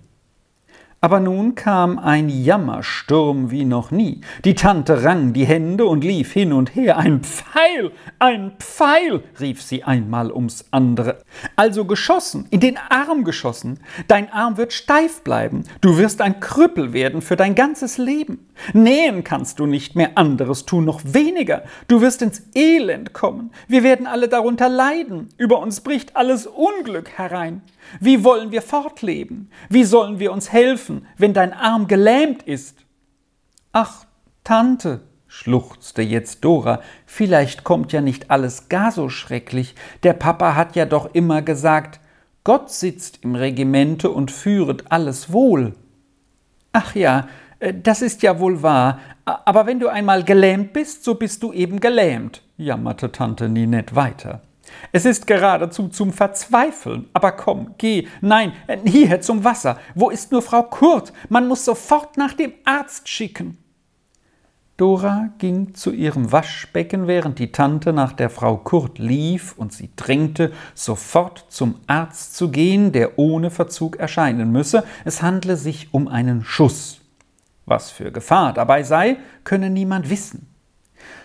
Aber 1.03 1.20
nun 1.20 1.55
kam 1.55 1.98
ein 1.98 2.29
Jammersturm 2.29 3.50
wie 3.50 3.65
noch 3.65 3.89
nie. 3.89 4.22
Die 4.46 4.53
Tante 4.53 5.03
rang 5.03 5.34
die 5.34 5.46
Hände 5.46 5.88
und 5.88 6.03
lief 6.03 6.31
hin 6.31 6.53
und 6.53 6.75
her. 6.75 7.00
Ein 7.00 7.22
Pfeil, 7.24 7.91
ein 8.20 8.51
Pfeil, 8.60 9.24
rief 9.39 9.63
sie 9.63 9.84
einmal 9.84 10.31
ums 10.31 10.65
andere. 10.70 11.24
Also 11.55 11.86
geschossen, 11.86 12.46
in 12.51 12.60
den 12.60 12.77
Arm 12.77 13.24
geschossen. 13.24 13.79
Dein 14.08 14.31
Arm 14.31 14.58
wird 14.58 14.74
steif 14.74 15.24
bleiben. 15.24 15.63
Du 15.81 15.98
wirst 15.98 16.22
ein 16.22 16.39
Krüppel 16.39 16.93
werden 16.93 17.24
für 17.24 17.36
dein 17.36 17.55
ganzes 17.55 17.98
Leben. 17.98 18.48
Nähen 18.74 19.24
kannst 19.24 19.58
du 19.58 19.65
nicht 19.65 19.96
mehr, 19.96 20.12
anderes 20.20 20.67
tun 20.67 20.86
noch 20.86 21.01
weniger. 21.03 21.63
Du 21.88 22.01
wirst 22.01 22.22
ins 22.22 22.43
Elend 22.53 23.12
kommen. 23.13 23.50
Wir 23.67 23.81
werden 23.81 24.05
alle 24.05 24.27
darunter 24.27 24.70
leiden. 24.70 25.29
Über 25.39 25.58
uns 25.58 25.81
bricht 25.81 26.15
alles 26.15 26.46
Unglück 26.46 27.10
herein. 27.17 27.63
Wie 28.00 28.24
wollen 28.24 28.51
wir 28.51 28.62
fortleben? 28.62 29.50
Wie 29.70 29.84
sollen 29.84 30.20
wir 30.20 30.31
uns 30.31 30.51
helfen, 30.51 30.91
wenn 31.18 31.34
dein 31.34 31.54
Arm 31.54 31.88
gelähmt 31.88 32.44
ist? 32.44 32.78
Ach, 33.72 34.06
Tante, 34.44 35.02
schluchzte 35.28 36.02
jetzt 36.02 36.44
Dora, 36.44 36.82
vielleicht 37.06 37.64
kommt 37.64 37.94
ja 37.94 38.02
nicht 38.02 38.32
alles 38.32 38.70
gar 38.70 38.92
so 38.92 39.10
schrecklich. 39.10 39.76
Der 40.04 40.14
Papa 40.14 40.56
hat 40.56 40.76
ja 40.76 40.86
doch 40.86 41.14
immer 41.14 41.42
gesagt, 41.42 42.00
Gott 42.44 42.72
sitzt 42.72 43.24
im 43.24 43.36
Regimente 43.36 44.10
und 44.10 44.32
führet 44.32 44.92
alles 44.92 45.32
wohl. 45.32 45.74
Ach 46.74 46.96
ja, 46.96 47.28
äh, 47.60 47.74
das 47.74 48.02
ist 48.02 48.24
ja 48.24 48.40
wohl 48.40 48.62
wahr, 48.64 49.00
aber 49.26 49.66
wenn 49.68 49.80
du 49.80 49.88
einmal 49.88 50.24
gelähmt 50.24 50.74
bist, 50.74 51.04
so 51.04 51.16
bist 51.16 51.44
du 51.44 51.54
eben 51.54 51.80
gelähmt, 51.80 52.42
jammerte 52.58 53.12
Tante 53.12 53.48
Ninette 53.48 53.96
weiter. 53.96 54.42
Es 54.92 55.06
ist 55.06 55.28
geradezu 55.28 55.88
zum 55.88 56.12
Verzweifeln. 56.12 57.10
Aber 57.13 57.32
komm, 57.32 57.75
geh. 57.78 58.08
Nein, 58.22 58.54
hierher 58.86 59.22
zum 59.22 59.44
Wasser. 59.44 59.78
Wo 59.96 60.10
ist 60.10 60.32
nur 60.32 60.42
Frau 60.42 60.63
Kurt? 60.63 61.13
Man 61.30 61.48
muss 61.48 61.66
sofort 61.66 62.18
nach 62.18 62.34
dem 62.34 62.54
Arzt 62.66 63.08
schicken. 63.08 63.58
Dora 64.82 65.30
ging 65.38 65.75
zu 65.75 65.92
ihrem 65.92 66.32
Waschbecken, 66.32 67.06
während 67.06 67.38
die 67.38 67.51
Tante 67.51 67.94
nach 67.94 68.13
der 68.13 68.32
Frau 68.32 68.58
Kurt 68.58 68.98
lief 68.98 69.54
und 69.56 69.72
sie 69.72 69.92
drängte, 69.96 70.51
sofort 70.74 71.46
zum 71.50 71.75
Arzt 71.86 72.36
zu 72.36 72.50
gehen, 72.50 72.92
der 72.92 73.20
ohne 73.20 73.51
Verzug 73.51 73.98
erscheinen 73.98 74.51
müsse. 74.51 74.84
Es 75.06 75.22
handle 75.22 75.56
sich 75.56 75.94
um 75.94 76.08
einen 76.08 76.44
Schuss. 76.44 77.00
Was 77.68 77.92
für 77.92 78.12
Gefahr 78.12 78.54
dabei 78.54 78.82
sei, 78.82 79.18
könne 79.44 79.70
niemand 79.70 80.10
wissen. 80.10 80.50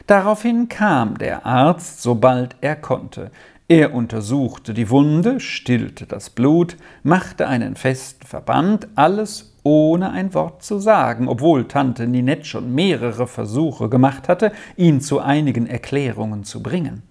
Daraufhin 0.06 0.68
kam 0.68 1.18
der 1.18 1.44
Arzt, 1.44 2.02
sobald 2.02 2.56
er 2.60 2.76
konnte. 2.76 3.30
Er 3.68 3.92
untersuchte 3.92 4.72
die 4.72 4.90
Wunde, 4.90 5.40
stillte 5.40 6.06
das 6.06 6.30
Blut, 6.30 6.76
machte 7.02 7.48
einen 7.48 7.74
festen 7.74 8.24
Verband, 8.24 8.86
alles 8.94 9.56
ohne 9.64 10.10
ein 10.10 10.32
Wort 10.34 10.62
zu 10.62 10.78
sagen, 10.78 11.26
obwohl 11.26 11.66
Tante 11.66 12.06
Ninette 12.06 12.44
schon 12.44 12.72
mehrere 12.72 13.26
Versuche 13.26 13.88
gemacht 13.88 14.28
hatte, 14.28 14.52
ihn 14.76 15.00
zu 15.00 15.18
einigen 15.18 15.66
Erklärungen 15.66 16.44
zu 16.44 16.62
bringen. 16.62 17.02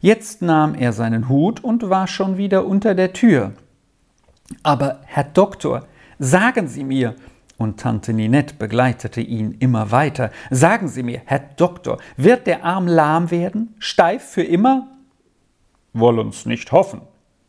Jetzt 0.00 0.40
nahm 0.40 0.76
er 0.76 0.92
seinen 0.92 1.28
Hut 1.28 1.64
und 1.64 1.90
war 1.90 2.06
schon 2.06 2.36
wieder 2.36 2.64
unter 2.64 2.94
der 2.94 3.12
Tür. 3.12 3.50
Aber, 4.62 5.00
Herr 5.06 5.24
Doktor, 5.24 5.86
sagen 6.20 6.68
Sie 6.68 6.84
mir, 6.84 7.16
und 7.58 7.78
Tante 7.78 8.12
Ninette 8.12 8.54
begleitete 8.54 9.20
ihn 9.20 9.56
immer 9.58 9.90
weiter. 9.90 10.30
Sagen 10.50 10.88
Sie 10.88 11.02
mir, 11.02 11.20
Herr 11.26 11.40
Doktor, 11.56 11.98
wird 12.16 12.46
der 12.46 12.64
Arm 12.64 12.86
lahm 12.86 13.30
werden? 13.30 13.74
Steif 13.78 14.24
für 14.24 14.42
immer? 14.42 14.88
Wollen's 15.92 16.46
nicht 16.46 16.72
hoffen. 16.72 17.02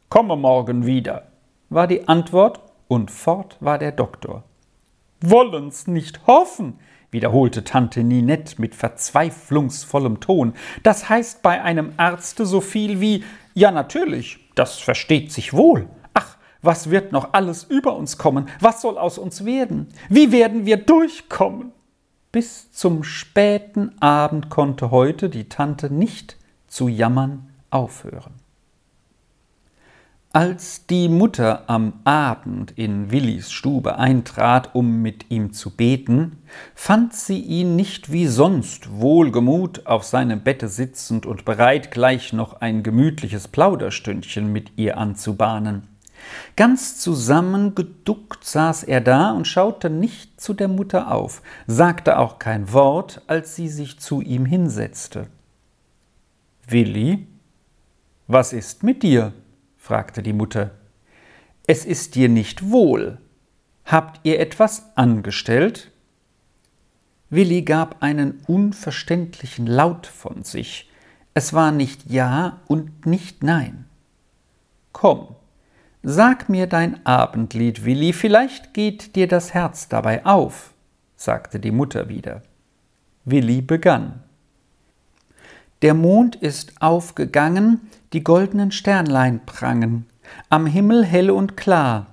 Komme 0.10 0.36
morgen 0.36 0.86
wieder, 0.86 1.28
war 1.70 1.88
die 1.88 2.08
Antwort, 2.08 2.60
und 2.88 3.12
fort 3.12 3.58
war 3.60 3.78
der 3.78 3.92
Doktor. 3.92 4.44
Wollen's 5.22 5.86
nicht 5.86 6.26
hoffen, 6.26 6.80
wiederholte 7.12 7.64
Tante 7.64 8.04
Ninette 8.04 8.60
mit 8.60 8.74
verzweiflungsvollem 8.74 10.20
Ton. 10.20 10.54
Das 10.82 11.08
heißt 11.08 11.44
bei 11.44 11.62
einem 11.62 11.94
Arzte 11.98 12.48
so 12.48 12.62
viel 12.62 13.00
wie 13.00 13.24
Ja, 13.54 13.70
natürlich, 13.70 14.40
das 14.56 14.80
versteht 14.80 15.32
sich 15.32 15.54
wohl. 15.54 15.88
Was 16.62 16.90
wird 16.90 17.12
noch 17.12 17.34
alles 17.34 17.64
über 17.64 17.96
uns 17.96 18.18
kommen? 18.18 18.48
Was 18.60 18.82
soll 18.82 18.98
aus 18.98 19.18
uns 19.18 19.46
werden? 19.46 19.88
Wie 20.10 20.32
werden 20.32 20.66
wir 20.66 20.78
durchkommen? 20.78 21.72
Bis 22.32 22.72
zum 22.72 23.04
späten 23.04 24.00
Abend 24.02 24.50
konnte 24.50 24.92
heute 24.92 25.30
die 25.30 25.50
Tante 25.50 25.92
nicht 25.92 26.38
zu 26.68 26.88
jammern 26.88 27.50
aufhören. 27.72 28.34
Als 30.32 30.86
die 30.86 31.10
Mutter 31.10 31.64
am 31.68 31.94
Abend 32.04 32.78
in 32.78 33.10
Willis 33.10 33.52
Stube 33.52 33.98
eintrat, 33.98 34.76
um 34.76 35.02
mit 35.02 35.32
ihm 35.32 35.54
zu 35.54 35.76
beten, 35.76 36.38
fand 36.76 37.16
sie 37.16 37.40
ihn 37.40 37.76
nicht 37.76 38.12
wie 38.12 38.28
sonst 38.28 39.00
wohlgemut 39.00 39.88
auf 39.88 40.04
seinem 40.04 40.44
Bette 40.44 40.68
sitzend 40.68 41.26
und 41.26 41.46
bereit, 41.46 41.90
gleich 41.90 42.32
noch 42.32 42.62
ein 42.62 42.84
gemütliches 42.84 43.48
Plauderstündchen 43.48 44.54
mit 44.54 44.78
ihr 44.78 45.00
anzubahnen. 45.00 45.89
Ganz 46.56 47.00
zusammengeduckt 47.00 48.44
saß 48.44 48.84
er 48.84 49.02
da 49.02 49.32
und 49.32 49.48
schaute 49.48 49.90
nicht 49.90 50.40
zu 50.42 50.54
der 50.54 50.68
Mutter 50.68 51.12
auf, 51.12 51.42
sagte 51.68 52.18
auch 52.18 52.40
kein 52.40 52.74
Wort, 52.74 53.22
als 53.28 53.56
sie 53.56 53.70
sich 53.70 54.00
zu 54.00 54.22
ihm 54.22 54.46
hinsetzte. 54.46 55.28
Willi, 56.68 57.28
was 58.28 58.54
ist 58.54 58.84
mit 58.84 59.04
dir? 59.04 59.34
fragte 59.78 60.22
die 60.22 60.34
Mutter. 60.34 60.72
Es 61.66 61.86
ist 61.86 62.16
dir 62.16 62.30
nicht 62.30 62.70
wohl. 62.70 63.20
Habt 63.86 64.20
ihr 64.24 64.40
etwas 64.40 64.96
angestellt? 64.96 65.92
Willi 67.30 67.62
gab 67.62 68.02
einen 68.02 68.42
unverständlichen 68.48 69.68
Laut 69.68 70.08
von 70.08 70.44
sich. 70.44 70.90
Es 71.34 71.54
war 71.54 71.72
nicht 71.72 72.10
Ja 72.10 72.60
und 72.68 73.06
nicht 73.06 73.44
Nein. 73.44 73.86
Komm, 74.92 75.36
sag 76.04 76.50
mir 76.50 76.68
dein 76.68 77.06
Abendlied, 77.06 77.86
Willi, 77.86 78.14
vielleicht 78.14 78.74
geht 78.74 79.16
dir 79.16 79.28
das 79.28 79.54
Herz 79.54 79.88
dabei 79.90 80.26
auf, 80.26 80.74
sagte 81.16 81.60
die 81.60 81.72
Mutter 81.72 82.10
wieder. 82.10 82.42
Willi 83.26 83.62
begann. 83.62 84.24
Der 85.82 85.94
Mond 85.94 86.36
ist 86.36 86.74
aufgegangen, 86.82 87.82
die 88.14 88.24
goldenen 88.24 88.72
Sternlein 88.72 89.46
prangen, 89.46 90.06
am 90.50 90.66
Himmel 90.66 91.06
hell 91.06 91.32
und 91.32 91.58
klar. 91.58 92.08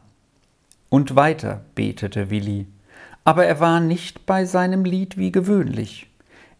Und 0.88 1.16
weiter 1.16 1.62
betete 1.74 2.30
Willi, 2.30 2.66
aber 3.24 3.46
er 3.46 3.58
war 3.58 3.80
nicht 3.80 4.24
bei 4.24 4.44
seinem 4.44 4.84
Lied 4.84 5.16
wie 5.16 5.32
gewöhnlich. 5.32 6.08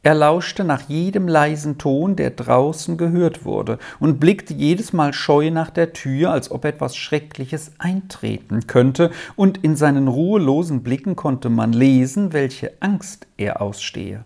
Er 0.07 0.15
lauschte 0.15 0.63
nach 0.63 0.83
jedem 0.83 1.27
leisen 1.27 1.79
Ton, 1.79 2.15
der 2.15 2.31
draußen 2.31 2.97
gehört 2.97 3.45
wurde, 3.45 3.81
und 3.99 4.21
blickte 4.21 4.55
jedes 4.55 4.93
Mal 4.93 5.13
scheu 5.13 5.51
nach 5.51 5.69
der 5.69 5.95
Tür, 5.95 6.31
als 6.31 6.53
ob 6.53 6.65
etwas 6.65 6.97
Schreckliches 6.97 7.73
eintreten 7.79 8.69
könnte, 8.69 9.11
und 9.35 9.65
in 9.65 9.75
seinen 9.75 10.07
ruhelosen 10.07 10.85
Blicken 10.85 11.17
konnte 11.17 11.51
man 11.51 11.73
lesen, 11.73 12.33
welche 12.33 12.71
Angst 12.79 13.27
er 13.37 13.61
ausstehe. 13.61 14.23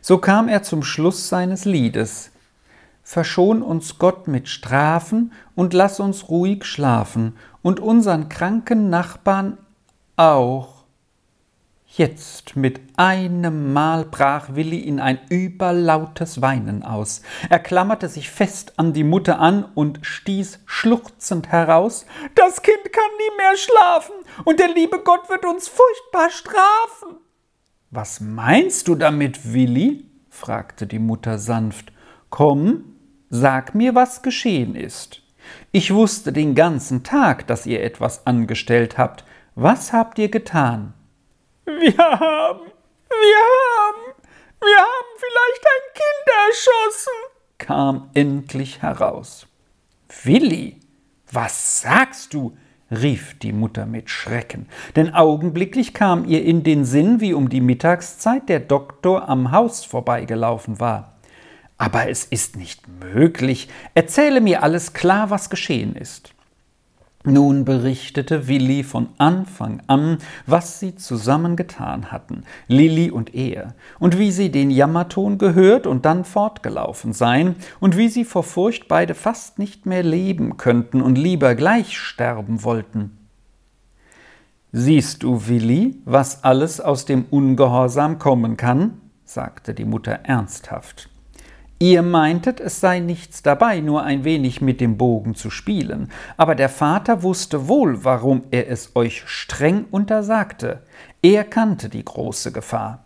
So 0.00 0.16
kam 0.16 0.48
er 0.48 0.62
zum 0.62 0.82
Schluss 0.82 1.28
seines 1.28 1.66
Liedes. 1.66 2.30
Verschon 3.02 3.60
uns 3.60 3.98
Gott 3.98 4.28
mit 4.28 4.48
Strafen 4.48 5.32
und 5.54 5.74
lass 5.74 6.00
uns 6.00 6.30
ruhig 6.30 6.64
schlafen 6.64 7.36
und 7.60 7.80
unseren 7.80 8.30
kranken 8.30 8.88
Nachbarn 8.88 9.58
auch. 10.16 10.71
Jetzt 11.94 12.56
mit 12.56 12.80
einem 12.96 13.74
Mal 13.74 14.06
brach 14.06 14.54
Willi 14.54 14.78
in 14.78 14.98
ein 14.98 15.20
überlautes 15.28 16.40
Weinen 16.40 16.84
aus. 16.84 17.20
Er 17.50 17.58
klammerte 17.58 18.08
sich 18.08 18.30
fest 18.30 18.78
an 18.78 18.94
die 18.94 19.04
Mutter 19.04 19.38
an 19.40 19.66
und 19.74 19.98
stieß 20.00 20.60
schluchzend 20.64 21.48
heraus 21.48 22.06
Das 22.34 22.62
Kind 22.62 22.90
kann 22.90 23.10
nie 23.18 23.36
mehr 23.36 23.56
schlafen, 23.58 24.14
und 24.44 24.58
der 24.58 24.68
liebe 24.68 25.00
Gott 25.04 25.28
wird 25.28 25.44
uns 25.44 25.68
furchtbar 25.68 26.30
strafen. 26.30 27.18
Was 27.90 28.20
meinst 28.20 28.88
du 28.88 28.94
damit, 28.94 29.52
Willi? 29.52 30.06
fragte 30.30 30.86
die 30.86 30.98
Mutter 30.98 31.36
sanft. 31.36 31.92
Komm, 32.30 32.84
sag 33.28 33.74
mir, 33.74 33.94
was 33.94 34.22
geschehen 34.22 34.76
ist. 34.76 35.20
Ich 35.72 35.92
wusste 35.92 36.32
den 36.32 36.54
ganzen 36.54 37.02
Tag, 37.04 37.46
dass 37.48 37.66
ihr 37.66 37.82
etwas 37.82 38.26
angestellt 38.26 38.96
habt. 38.96 39.26
Was 39.54 39.92
habt 39.92 40.18
ihr 40.18 40.30
getan? 40.30 40.94
Wir 41.64 41.96
haben, 41.96 42.72
wir 43.08 43.38
haben, 43.38 44.14
wir 44.60 44.78
haben 44.78 45.12
vielleicht 45.16 45.64
ein 45.64 45.84
Kind 45.94 46.26
erschossen, 46.48 47.12
kam 47.58 48.10
endlich 48.14 48.82
heraus. 48.82 49.46
Willi, 50.24 50.80
was 51.30 51.80
sagst 51.82 52.34
du? 52.34 52.56
rief 52.90 53.38
die 53.38 53.52
Mutter 53.52 53.86
mit 53.86 54.10
Schrecken, 54.10 54.68
denn 54.96 55.14
augenblicklich 55.14 55.94
kam 55.94 56.26
ihr 56.26 56.44
in 56.44 56.62
den 56.62 56.84
Sinn, 56.84 57.20
wie 57.20 57.32
um 57.32 57.48
die 57.48 57.62
Mittagszeit 57.62 58.48
der 58.48 58.60
Doktor 58.60 59.28
am 59.28 59.50
Haus 59.50 59.84
vorbeigelaufen 59.84 60.78
war. 60.78 61.16
Aber 61.78 62.08
es 62.08 62.24
ist 62.24 62.56
nicht 62.56 62.86
möglich. 62.88 63.68
Erzähle 63.94 64.40
mir 64.40 64.62
alles 64.62 64.92
klar, 64.92 65.30
was 65.30 65.48
geschehen 65.48 65.96
ist. 65.96 66.34
Nun 67.24 67.64
berichtete 67.64 68.48
Willi 68.48 68.82
von 68.82 69.08
Anfang 69.18 69.80
an, 69.86 70.18
was 70.46 70.80
sie 70.80 70.96
zusammen 70.96 71.54
getan 71.54 72.10
hatten, 72.10 72.42
Lilli 72.66 73.12
und 73.12 73.32
er, 73.32 73.74
und 74.00 74.18
wie 74.18 74.32
sie 74.32 74.50
den 74.50 74.70
Jammerton 74.70 75.38
gehört 75.38 75.86
und 75.86 76.04
dann 76.04 76.24
fortgelaufen 76.24 77.12
seien, 77.12 77.54
und 77.78 77.96
wie 77.96 78.08
sie 78.08 78.24
vor 78.24 78.42
Furcht 78.42 78.88
beide 78.88 79.14
fast 79.14 79.60
nicht 79.60 79.86
mehr 79.86 80.02
leben 80.02 80.56
könnten 80.56 81.00
und 81.00 81.16
lieber 81.16 81.54
gleich 81.54 81.96
sterben 81.96 82.64
wollten. 82.64 83.16
Siehst 84.72 85.22
du, 85.22 85.46
Willi, 85.46 86.00
was 86.04 86.42
alles 86.42 86.80
aus 86.80 87.04
dem 87.04 87.26
Ungehorsam 87.30 88.18
kommen 88.18 88.56
kann? 88.56 89.00
sagte 89.24 89.74
die 89.74 89.84
Mutter 89.84 90.12
ernsthaft. 90.24 91.11
Ihr 91.82 92.02
meintet, 92.02 92.60
es 92.60 92.78
sei 92.78 93.00
nichts 93.00 93.42
dabei, 93.42 93.80
nur 93.80 94.04
ein 94.04 94.22
wenig 94.22 94.60
mit 94.60 94.80
dem 94.80 94.96
Bogen 94.96 95.34
zu 95.34 95.50
spielen, 95.50 96.12
aber 96.36 96.54
der 96.54 96.68
Vater 96.68 97.24
wusste 97.24 97.66
wohl, 97.66 98.04
warum 98.04 98.44
er 98.52 98.70
es 98.70 98.94
euch 98.94 99.24
streng 99.26 99.86
untersagte. 99.90 100.82
Er 101.22 101.42
kannte 101.42 101.88
die 101.88 102.04
große 102.04 102.52
Gefahr. 102.52 103.02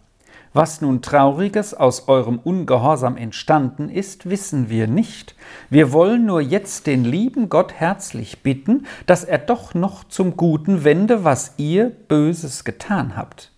Was 0.53 0.83
nun 0.83 1.01
Trauriges 1.01 1.73
aus 1.73 2.07
eurem 2.07 2.39
Ungehorsam 2.39 3.17
entstanden 3.17 3.89
ist, 3.89 4.29
wissen 4.29 4.69
wir 4.69 4.89
nicht. 4.89 5.37
Wir 5.71 5.91
wollen 5.91 6.27
nur 6.27 6.43
jetzt 6.43 6.87
den 6.87 7.03
lieben 7.03 7.49
Gott 7.49 7.73
herzlich 7.73 8.43
bitten, 8.43 8.85
dass 9.07 9.25
er 9.25 9.39
doch 9.39 9.73
noch 9.73 10.05
zum 10.05 10.37
Guten 10.37 10.85
wende, 10.85 11.25
was 11.25 11.55
ihr 11.57 11.89
Böses 12.09 12.65
getan 12.65 13.17
habt. 13.17 13.53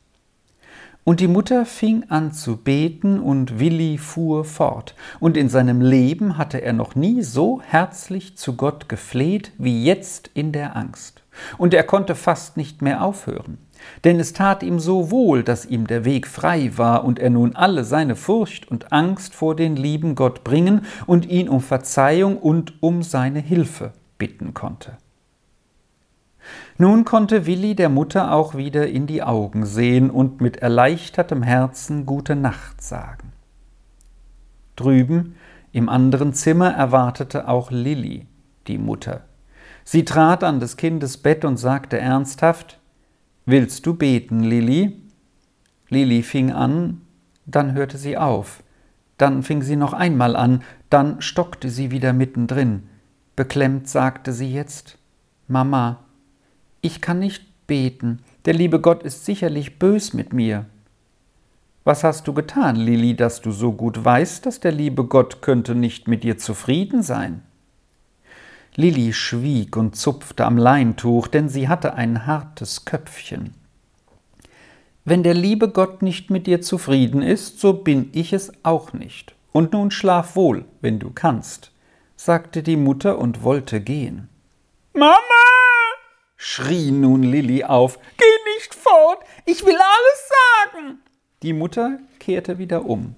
Und 1.08 1.20
die 1.20 1.26
Mutter 1.26 1.64
fing 1.64 2.04
an 2.10 2.32
zu 2.32 2.58
beten 2.58 3.18
und 3.18 3.58
Willi 3.58 3.96
fuhr 3.96 4.44
fort. 4.44 4.94
Und 5.20 5.38
in 5.38 5.48
seinem 5.48 5.80
Leben 5.80 6.36
hatte 6.36 6.60
er 6.60 6.74
noch 6.74 6.96
nie 6.96 7.22
so 7.22 7.62
herzlich 7.62 8.36
zu 8.36 8.56
Gott 8.56 8.90
gefleht 8.90 9.52
wie 9.56 9.82
jetzt 9.82 10.30
in 10.34 10.52
der 10.52 10.76
Angst. 10.76 11.22
Und 11.56 11.72
er 11.72 11.84
konnte 11.84 12.14
fast 12.14 12.58
nicht 12.58 12.82
mehr 12.82 13.02
aufhören. 13.02 13.56
Denn 14.04 14.20
es 14.20 14.34
tat 14.34 14.62
ihm 14.62 14.78
so 14.78 15.10
wohl, 15.10 15.42
dass 15.42 15.64
ihm 15.64 15.86
der 15.86 16.04
Weg 16.04 16.26
frei 16.26 16.72
war 16.76 17.06
und 17.06 17.18
er 17.18 17.30
nun 17.30 17.56
alle 17.56 17.84
seine 17.84 18.14
Furcht 18.14 18.70
und 18.70 18.92
Angst 18.92 19.34
vor 19.34 19.56
den 19.56 19.76
lieben 19.76 20.14
Gott 20.14 20.44
bringen 20.44 20.84
und 21.06 21.24
ihn 21.24 21.48
um 21.48 21.62
Verzeihung 21.62 22.36
und 22.36 22.82
um 22.82 23.02
seine 23.02 23.40
Hilfe 23.40 23.94
bitten 24.18 24.52
konnte. 24.52 24.98
Nun 26.80 27.04
konnte 27.04 27.44
Willi 27.44 27.74
der 27.74 27.88
Mutter 27.88 28.32
auch 28.32 28.54
wieder 28.54 28.86
in 28.86 29.08
die 29.08 29.24
Augen 29.24 29.66
sehen 29.66 30.10
und 30.10 30.40
mit 30.40 30.58
erleichtertem 30.58 31.42
Herzen 31.42 32.06
Gute 32.06 32.36
Nacht 32.36 32.80
sagen. 32.80 33.32
Drüben 34.76 35.34
im 35.72 35.88
anderen 35.88 36.34
Zimmer 36.34 36.70
erwartete 36.70 37.48
auch 37.48 37.72
Lilli, 37.72 38.28
die 38.68 38.78
Mutter. 38.78 39.22
Sie 39.82 40.04
trat 40.04 40.44
an 40.44 40.60
des 40.60 40.76
Kindes 40.76 41.16
Bett 41.16 41.44
und 41.44 41.56
sagte 41.56 41.98
ernsthaft 41.98 42.78
Willst 43.44 43.84
du 43.84 43.94
beten, 43.94 44.44
Lilli? 44.44 45.02
Lilli 45.88 46.22
fing 46.22 46.52
an, 46.52 47.00
dann 47.44 47.72
hörte 47.72 47.98
sie 47.98 48.16
auf, 48.16 48.62
dann 49.16 49.42
fing 49.42 49.62
sie 49.62 49.76
noch 49.76 49.94
einmal 49.94 50.36
an, 50.36 50.62
dann 50.90 51.20
stockte 51.22 51.70
sie 51.70 51.90
wieder 51.90 52.12
mittendrin. 52.12 52.84
Beklemmt 53.34 53.88
sagte 53.88 54.32
sie 54.32 54.52
jetzt 54.52 54.96
Mama, 55.48 56.04
ich 56.80 57.00
kann 57.00 57.18
nicht 57.18 57.66
beten, 57.66 58.20
der 58.44 58.54
liebe 58.54 58.80
Gott 58.80 59.02
ist 59.02 59.24
sicherlich 59.24 59.78
bös 59.78 60.12
mit 60.12 60.32
mir. 60.32 60.66
Was 61.84 62.04
hast 62.04 62.28
du 62.28 62.34
getan, 62.34 62.76
Lili, 62.76 63.16
dass 63.16 63.40
du 63.40 63.50
so 63.50 63.72
gut 63.72 64.04
weißt, 64.04 64.44
dass 64.44 64.60
der 64.60 64.72
liebe 64.72 65.04
Gott 65.04 65.40
könnte 65.40 65.74
nicht 65.74 66.06
mit 66.06 66.22
dir 66.22 66.38
zufrieden 66.38 67.02
sein? 67.02 67.42
Lilli 68.74 69.12
schwieg 69.12 69.76
und 69.76 69.96
zupfte 69.96 70.44
am 70.44 70.56
Leintuch, 70.56 71.28
denn 71.28 71.48
sie 71.48 71.68
hatte 71.68 71.94
ein 71.94 72.26
hartes 72.26 72.84
Köpfchen. 72.84 73.54
Wenn 75.04 75.22
der 75.22 75.34
liebe 75.34 75.70
Gott 75.70 76.02
nicht 76.02 76.30
mit 76.30 76.46
dir 76.46 76.60
zufrieden 76.60 77.22
ist, 77.22 77.58
so 77.58 77.72
bin 77.72 78.10
ich 78.12 78.32
es 78.32 78.52
auch 78.62 78.92
nicht. 78.92 79.34
Und 79.52 79.72
nun 79.72 79.90
schlaf 79.90 80.36
wohl, 80.36 80.66
wenn 80.80 80.98
du 80.98 81.10
kannst, 81.10 81.72
sagte 82.16 82.62
die 82.62 82.76
Mutter 82.76 83.18
und 83.18 83.42
wollte 83.42 83.80
gehen. 83.80 84.28
Mama! 84.92 85.47
Schrie 86.38 86.92
nun 86.92 87.24
Lilli 87.24 87.64
auf. 87.64 87.98
Geh 88.16 88.55
nicht 88.55 88.74
fort, 88.74 89.18
ich 89.44 89.66
will 89.66 89.74
alles 89.74 90.72
sagen. 90.72 91.01
Die 91.42 91.53
Mutter 91.53 91.98
kehrte 92.18 92.59
wieder 92.59 92.87
um. 92.87 93.14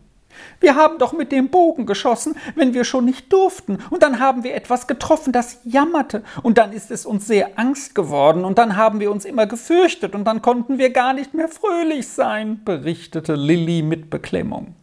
Wir 0.60 0.74
haben 0.74 0.98
doch 0.98 1.12
mit 1.12 1.32
dem 1.32 1.50
Bogen 1.50 1.86
geschossen, 1.86 2.36
wenn 2.54 2.72
wir 2.72 2.84
schon 2.84 3.04
nicht 3.04 3.32
durften, 3.32 3.78
und 3.90 4.02
dann 4.02 4.20
haben 4.20 4.42
wir 4.42 4.54
etwas 4.54 4.86
getroffen, 4.86 5.32
das 5.32 5.58
jammerte, 5.64 6.22
und 6.42 6.56
dann 6.56 6.72
ist 6.72 6.90
es 6.90 7.04
uns 7.04 7.26
sehr 7.26 7.58
Angst 7.58 7.94
geworden, 7.94 8.44
und 8.44 8.56
dann 8.58 8.76
haben 8.76 9.00
wir 9.00 9.10
uns 9.10 9.24
immer 9.24 9.46
gefürchtet, 9.46 10.14
und 10.14 10.24
dann 10.24 10.40
konnten 10.40 10.78
wir 10.78 10.90
gar 10.90 11.12
nicht 11.12 11.34
mehr 11.34 11.48
fröhlich 11.48 12.08
sein, 12.08 12.62
berichtete 12.64 13.34
Lilli 13.34 13.82
mit 13.82 14.08
Beklemmung. 14.08 14.74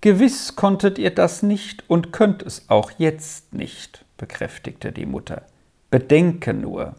Gewiss 0.00 0.56
konntet 0.56 0.98
ihr 0.98 1.14
das 1.14 1.42
nicht 1.42 1.84
und 1.88 2.12
könnt 2.12 2.42
es 2.42 2.70
auch 2.70 2.92
jetzt 2.96 3.52
nicht, 3.52 4.04
bekräftigte 4.16 4.92
die 4.92 5.06
Mutter. 5.06 5.42
Bedenke 5.90 6.54
nur. 6.54 6.94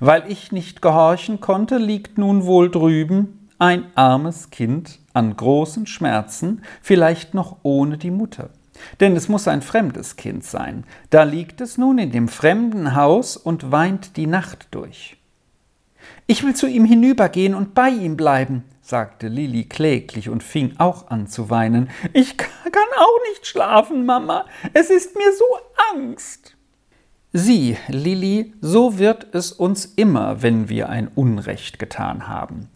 Weil 0.00 0.30
ich 0.30 0.52
nicht 0.52 0.82
gehorchen 0.82 1.40
konnte, 1.40 1.76
liegt 1.78 2.18
nun 2.18 2.44
wohl 2.44 2.70
drüben 2.70 3.42
ein 3.62 3.86
armes 3.94 4.50
Kind 4.50 4.98
an 5.12 5.36
großen 5.36 5.86
Schmerzen, 5.86 6.62
vielleicht 6.80 7.32
noch 7.32 7.58
ohne 7.62 7.96
die 7.96 8.10
Mutter. 8.10 8.50
Denn 8.98 9.14
es 9.14 9.28
muss 9.28 9.46
ein 9.46 9.62
fremdes 9.62 10.16
Kind 10.16 10.44
sein. 10.44 10.82
Da 11.10 11.22
liegt 11.22 11.60
es 11.60 11.78
nun 11.78 11.98
in 11.98 12.10
dem 12.10 12.26
fremden 12.26 12.96
Haus 12.96 13.36
und 13.36 13.70
weint 13.70 14.16
die 14.16 14.26
Nacht 14.26 14.66
durch. 14.72 15.16
Ich 16.26 16.42
will 16.42 16.56
zu 16.56 16.66
ihm 16.66 16.84
hinübergehen 16.84 17.54
und 17.54 17.72
bei 17.72 17.90
ihm 17.90 18.16
bleiben, 18.16 18.64
sagte 18.80 19.28
Lilli 19.28 19.66
kläglich 19.66 20.28
und 20.28 20.42
fing 20.42 20.74
auch 20.78 21.08
an 21.12 21.28
zu 21.28 21.48
weinen. 21.48 21.88
Ich 22.12 22.36
kann 22.36 22.48
auch 22.98 23.18
nicht 23.30 23.46
schlafen, 23.46 24.04
Mama. 24.04 24.44
Es 24.72 24.90
ist 24.90 25.16
mir 25.16 25.32
so 25.32 25.44
Angst. 25.94 26.56
Sieh, 27.34 27.78
Lilli, 27.88 28.52
so 28.60 28.98
wird 28.98 29.34
es 29.34 29.52
uns 29.52 29.86
immer, 29.86 30.42
wenn 30.42 30.68
wir 30.68 30.90
ein 30.90 31.08
Unrecht 31.08 31.78
getan 31.78 32.28
haben. 32.28 32.68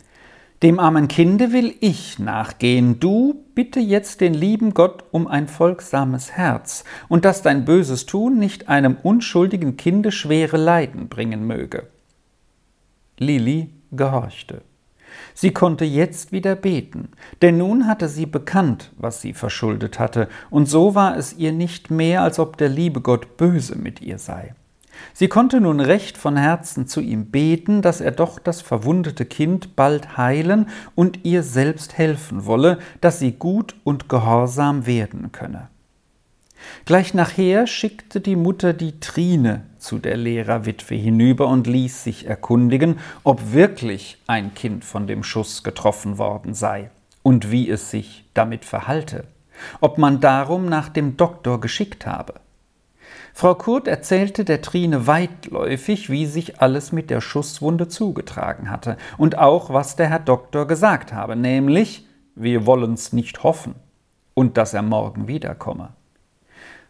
Dem 0.62 0.79
armen 0.79 1.09
Kinde 1.09 1.53
will 1.53 1.75
ich 1.81 2.19
nachgehen. 2.19 2.99
Du 2.99 3.45
bitte 3.55 3.81
jetzt 3.81 4.23
den 4.23 4.33
lieben 4.33 4.73
Gott 4.73 5.05
um 5.11 5.27
ein 5.27 5.49
folgsames 5.49 6.33
Herz 6.33 6.85
und 7.09 7.27
dass 7.27 7.42
dein 7.42 7.66
böses 7.66 8.07
Tun 8.07 8.38
nicht 8.38 8.71
einem 8.71 8.97
unschuldigen 9.03 9.77
Kinde 9.77 10.11
schwere 10.11 10.57
Leiden 10.57 11.09
bringen 11.09 11.47
möge. 11.47 11.88
Lili 13.19 13.75
gehorchte. 13.92 14.62
Sie 15.35 15.52
konnte 15.52 15.85
jetzt 15.85 16.33
wieder 16.33 16.55
beten, 16.55 17.09
denn 17.42 17.59
nun 17.59 17.87
hatte 17.87 18.09
sie 18.09 18.26
bekannt, 18.26 18.92
was 18.96 19.20
sie 19.20 19.33
verschuldet 19.33 19.98
hatte, 19.98 20.29
und 20.50 20.68
so 20.68 20.94
war 20.94 21.16
es 21.16 21.35
ihr 21.35 21.52
nicht 21.52 21.90
mehr, 21.90 22.22
als 22.22 22.38
ob 22.38 22.57
der 22.57 22.68
liebe 22.68 23.00
Gott 23.00 23.37
böse 23.37 23.76
mit 23.76 24.00
ihr 24.00 24.18
sei. 24.18 24.55
Sie 25.12 25.29
konnte 25.29 25.61
nun 25.61 25.81
recht 25.81 26.16
von 26.16 26.37
Herzen 26.37 26.87
zu 26.87 27.00
ihm 27.00 27.26
beten, 27.26 27.83
dass 27.83 28.00
er 28.00 28.12
doch 28.12 28.38
das 28.38 28.62
verwundete 28.62 29.24
Kind 29.24 29.76
bald 29.76 30.16
heilen 30.16 30.68
und 30.94 31.24
ihr 31.24 31.42
selbst 31.42 31.98
helfen 31.98 32.46
wolle, 32.46 32.79
dass 33.00 33.18
sie 33.18 33.33
gut 33.33 33.76
und 33.85 34.09
gehorsam 34.09 34.87
werden 34.87 35.33
könne. 35.33 35.68
Gleich 36.85 37.14
nachher 37.14 37.66
schickte 37.66 38.21
die 38.21 38.37
Mutter 38.37 38.73
die 38.73 39.01
Trine 39.01 39.64
zu 39.79 39.99
der 39.99 40.16
Lehrerwitwe 40.16 40.95
hinüber 40.95 41.49
und 41.49 41.66
ließ 41.66 42.05
sich 42.05 42.27
erkundigen, 42.27 42.99
ob 43.25 43.53
wirklich 43.53 44.19
ein 44.27 44.55
Kind 44.55 44.85
von 44.85 45.07
dem 45.07 45.23
Schuss 45.23 45.62
getroffen 45.62 46.19
worden 46.19 46.55
sei 46.55 46.90
und 47.23 47.51
wie 47.51 47.69
es 47.71 47.90
sich 47.90 48.25
damit 48.35 48.64
verhalte, 48.64 49.25
ob 49.81 49.99
man 49.99 50.21
darum 50.21 50.66
nach 50.66 50.88
dem 50.88 51.16
Doktor 51.16 51.61
geschickt 51.61 52.07
habe. 52.07 52.35
Frau 53.35 53.55
Kurt 53.55 53.87
erzählte 53.87 54.45
der 54.47 54.62
Trine 54.62 55.07
weitläufig, 55.07 56.09
wie 56.09 56.25
sich 56.25 56.62
alles 56.62 56.90
mit 56.90 57.11
der 57.11 57.21
Schusswunde 57.21 57.87
zugetragen 57.87 58.71
hatte 58.71 58.97
und 59.19 59.37
auch, 59.37 59.71
was 59.71 59.95
der 59.95 60.09
Herr 60.09 60.21
Doktor 60.21 60.66
gesagt 60.66 61.12
habe, 61.12 61.37
nämlich, 61.37 62.07
wir 62.35 62.64
wollen's 62.64 63.12
nicht 63.12 63.42
hoffen 63.42 63.75
und 64.33 64.57
dass 64.57 64.73
er 64.73 64.83
morgen 64.83 65.29
wiederkomme. 65.29 65.95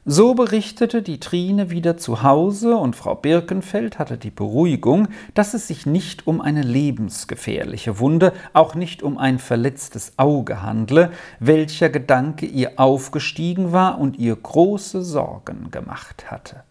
So 0.09 0.35
berichtete 0.35 1.03
die 1.03 1.19
Trine 1.19 1.71
wieder 1.71 1.97
zu 1.97 2.23
Hause 2.23 2.77
und 2.77 2.95
Frau 2.95 3.17
Birkenfeld 3.17 3.99
hatte 3.99 4.19
die 4.19 4.31
Beruhigung, 4.31 5.09
dass 5.35 5.53
es 5.53 5.67
sich 5.67 5.85
nicht 5.85 6.29
um 6.29 6.41
eine 6.41 6.63
lebensgefährliche 6.63 7.99
Wunde, 7.99 8.33
auch 8.53 8.77
nicht 8.77 9.03
um 9.03 9.19
ein 9.19 9.41
verletztes 9.41 10.13
Auge 10.17 10.63
handle, 10.63 11.11
welcher 11.41 11.89
Gedanke 11.89 12.47
ihr 12.47 12.79
aufgestiegen 12.79 13.73
war 13.73 13.99
und 13.99 14.17
ihr 14.17 14.37
große 14.37 15.03
Sorgen 15.03 15.73
gemacht 15.73 16.31
hatte. 16.31 16.63